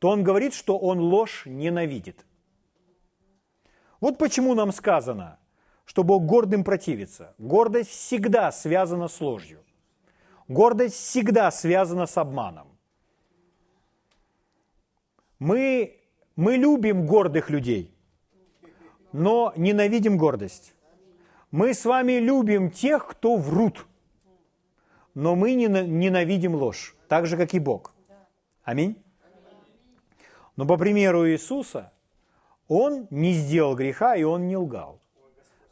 [0.00, 2.24] то Он говорит, что Он ложь ненавидит.
[4.04, 5.38] Вот почему нам сказано,
[5.86, 7.34] что Бог гордым противится.
[7.38, 9.64] Гордость всегда связана с ложью.
[10.46, 12.68] Гордость всегда связана с обманом.
[15.38, 15.96] Мы,
[16.36, 17.94] мы любим гордых людей,
[19.12, 20.74] но ненавидим гордость.
[21.50, 23.86] Мы с вами любим тех, кто врут–
[25.14, 27.94] но мы ненавидим ложь, так же, как и Бог.
[28.64, 29.02] Аминь.
[30.56, 31.93] Но по примеру Иисуса,
[32.68, 35.00] он не сделал греха, и он не лгал.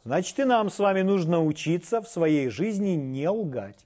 [0.03, 3.85] Значит, и нам с вами нужно учиться в своей жизни не лгать.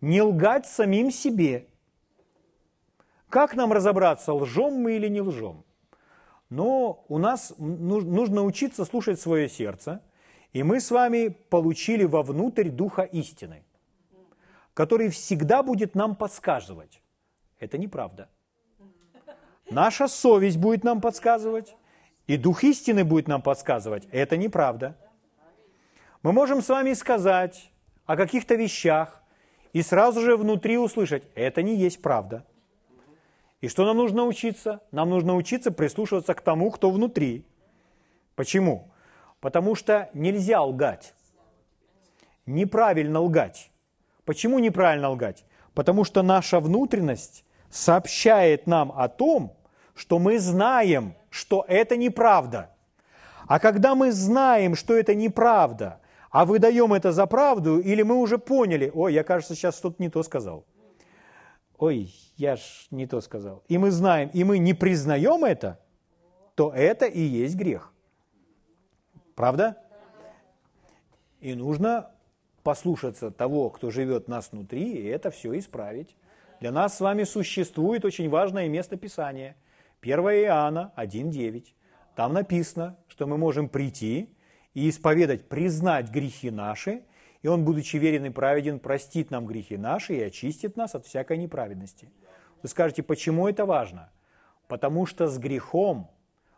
[0.00, 1.66] Не лгать самим себе.
[3.28, 5.64] Как нам разобраться, лжем мы или не лжем?
[6.50, 10.02] Но у нас нужно учиться слушать свое сердце,
[10.52, 13.64] и мы с вами получили вовнутрь Духа истины,
[14.72, 17.02] который всегда будет нам подсказывать.
[17.58, 18.28] Это неправда.
[19.68, 21.74] Наша совесть будет нам подсказывать,
[22.26, 24.08] и Дух истины будет нам подсказывать.
[24.10, 24.96] Это неправда.
[26.22, 27.70] Мы можем с вами сказать
[28.06, 29.22] о каких-то вещах
[29.72, 32.44] и сразу же внутри услышать, это не есть правда.
[33.60, 34.80] И что нам нужно учиться?
[34.90, 37.46] Нам нужно учиться прислушиваться к тому, кто внутри.
[38.34, 38.90] Почему?
[39.40, 41.14] Потому что нельзя лгать.
[42.46, 43.70] Неправильно лгать.
[44.24, 45.44] Почему неправильно лгать?
[45.74, 49.56] Потому что наша внутренность сообщает нам о том,
[49.94, 52.70] что мы знаем, что это неправда.
[53.48, 58.38] А когда мы знаем, что это неправда, а выдаем это за правду, или мы уже
[58.38, 60.64] поняли, ой, я, кажется, сейчас что-то не то сказал.
[61.76, 63.64] Ой, я ж не то сказал.
[63.66, 65.80] И мы знаем, и мы не признаем это,
[66.54, 67.92] то это и есть грех.
[69.34, 69.76] Правда?
[71.40, 72.12] И нужно
[72.62, 76.14] послушаться того, кто живет нас внутри, и это все исправить.
[76.60, 79.56] Для нас с вами существует очень важное место Писания.
[80.04, 81.64] 1 Иоанна 1.9.
[82.14, 84.28] Там написано, что мы можем прийти
[84.74, 87.04] и исповедать, признать грехи наши,
[87.40, 91.38] и Он, будучи верен и праведен, простит нам грехи наши и очистит нас от всякой
[91.38, 92.10] неправедности.
[92.62, 94.12] Вы скажете, почему это важно?
[94.68, 96.10] Потому что с грехом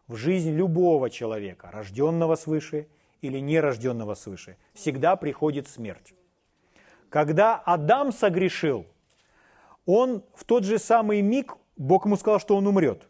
[0.08, 2.88] в жизнь любого человека, рожденного свыше
[3.20, 6.14] или нерожденного свыше, всегда приходит смерть.
[7.10, 8.86] Когда Адам согрешил,
[9.84, 13.08] он в тот же самый миг, Бог ему сказал, что он умрет.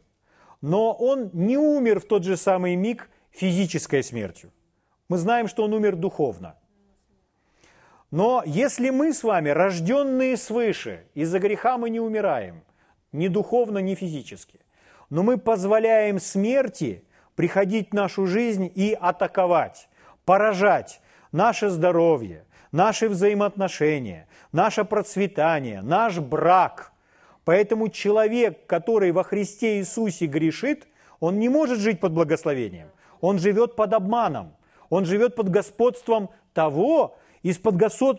[0.67, 4.51] Но он не умер в тот же самый миг физической смертью.
[5.09, 6.57] Мы знаем, что он умер духовно.
[8.11, 12.65] Но если мы с вами, рожденные свыше, из-за греха мы не умираем,
[13.13, 14.59] ни духовно, ни физически,
[15.09, 17.05] но мы позволяем смерти
[17.37, 19.89] приходить в нашу жизнь и атаковать,
[20.25, 21.01] поражать
[21.31, 26.91] наше здоровье, наши взаимоотношения, наше процветание, наш брак.
[27.47, 30.89] Поэтому человек, который во Христе Иисусе грешит,
[31.21, 32.89] он не может жить под благословением.
[33.21, 34.57] Он живет под обманом.
[34.91, 37.77] Он живет под господством того, из-под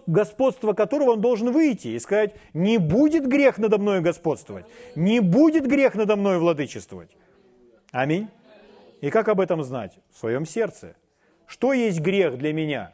[0.07, 4.65] господства которого он должен выйти и сказать, не будет грех надо мной господствовать,
[4.95, 7.09] не будет грех надо мной владычествовать.
[7.91, 8.30] Аминь.
[9.01, 9.99] И как об этом знать?
[10.09, 10.95] В своем сердце.
[11.45, 12.93] Что есть грех для меня?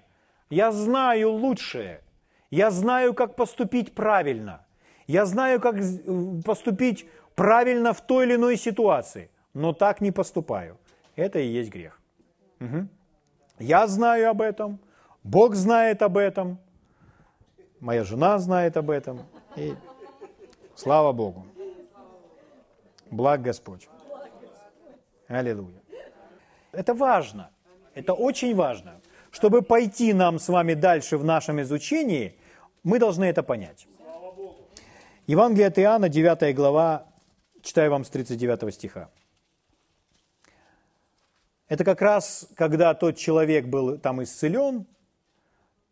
[0.49, 2.01] Я знаю лучшее.
[2.49, 4.62] Я знаю, как поступить правильно.
[5.07, 5.75] Я знаю, как
[6.45, 10.77] поступить правильно в той или иной ситуации, но так не поступаю.
[11.15, 11.99] Это и есть грех.
[12.59, 12.87] Угу.
[13.59, 14.79] Я знаю об этом,
[15.23, 16.57] Бог знает об этом,
[17.79, 19.21] моя жена знает об этом.
[19.55, 19.75] И
[20.75, 21.45] слава Богу.
[23.11, 23.87] Благ Господь.
[25.27, 25.81] Аллилуйя.
[26.71, 27.51] Это важно.
[27.93, 28.99] Это очень важно.
[29.31, 32.35] Чтобы пойти нам с вами дальше в нашем изучении,
[32.83, 33.87] мы должны это понять.
[35.25, 37.07] Евангелие от Иоанна, 9 глава,
[37.61, 39.09] читаю вам с 39 стиха.
[41.69, 44.85] Это как раз, когда тот человек был там исцелен,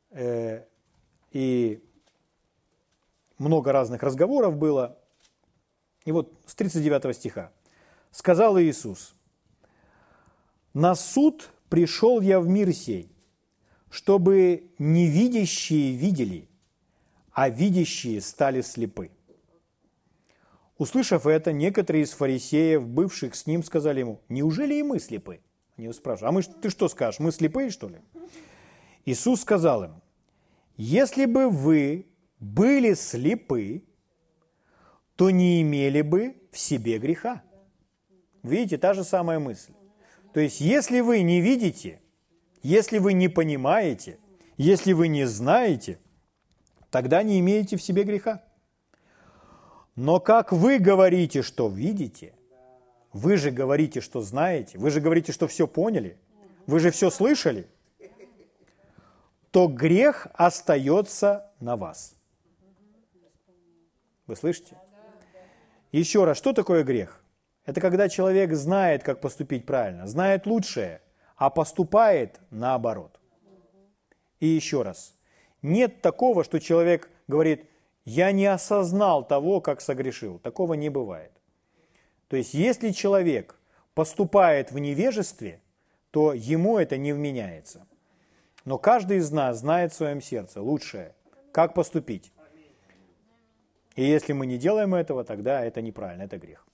[0.10, 0.66] э,
[1.32, 1.82] и
[3.38, 5.00] много разных разговоров было.
[6.04, 7.54] И вот с 39 стиха.
[8.12, 9.16] «Сказал Иисус,
[10.74, 13.10] «На суд пришел я в мир сей,
[13.90, 16.50] чтобы невидящие видели,
[17.32, 19.10] а видящие стали слепы».
[20.82, 25.40] Услышав это, некоторые из фарисеев, бывших с ним, сказали ему, «Неужели и мы слепы?»
[25.78, 28.00] Они его спрашивают, а мы, ты что скажешь, мы слепые, что ли?
[29.06, 30.02] Иисус сказал им,
[30.78, 32.08] если бы вы
[32.40, 33.84] были слепы,
[35.16, 37.44] то не имели бы в себе греха.
[38.42, 39.74] Видите, та же самая мысль.
[40.34, 42.02] То есть, если вы не видите,
[42.64, 44.18] если вы не понимаете,
[44.58, 46.00] если вы не знаете,
[46.90, 48.44] тогда не имеете в себе греха.
[50.02, 52.34] Но как вы говорите, что видите–
[53.14, 56.18] вы же говорите, что знаете, вы же говорите, что все поняли,
[56.66, 57.68] вы же все слышали,
[59.52, 62.16] то грех остается на вас.
[64.26, 64.76] Вы слышите?
[65.92, 67.24] Еще раз, что такое грех?
[67.66, 71.04] Это когда человек знает, как поступить правильно, знает лучшее,
[71.36, 73.20] а поступает наоборот.
[74.40, 75.14] И еще раз,
[75.62, 77.70] нет такого, что человек говорит,
[78.06, 80.40] я не осознал того, как согрешил.
[80.40, 81.32] Такого не бывает.
[82.28, 83.60] То есть, если человек
[83.94, 85.62] поступает в невежестве,
[86.12, 87.86] то ему это не вменяется.
[88.66, 91.16] Но каждый из нас знает в своем сердце лучшее,
[91.52, 92.32] как поступить.
[93.96, 96.66] И если мы не делаем этого, тогда это неправильно, это грех.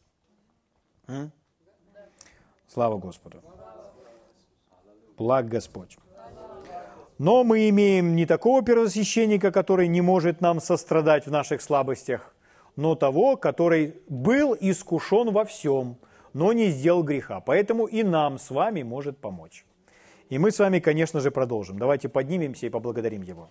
[1.07, 1.31] М?
[2.67, 3.41] Слава Господу.
[5.17, 5.97] Благ Господь.
[7.17, 12.35] Но мы имеем не такого первосвященника, который не может нам сострадать в наших слабостях,
[12.75, 15.97] но того, который был искушен во всем,
[16.33, 17.39] но не сделал греха.
[17.39, 19.65] Поэтому и нам с вами может помочь.
[20.29, 21.79] И мы с вами, конечно же, продолжим.
[21.79, 23.49] Давайте поднимемся и поблагодарим Его.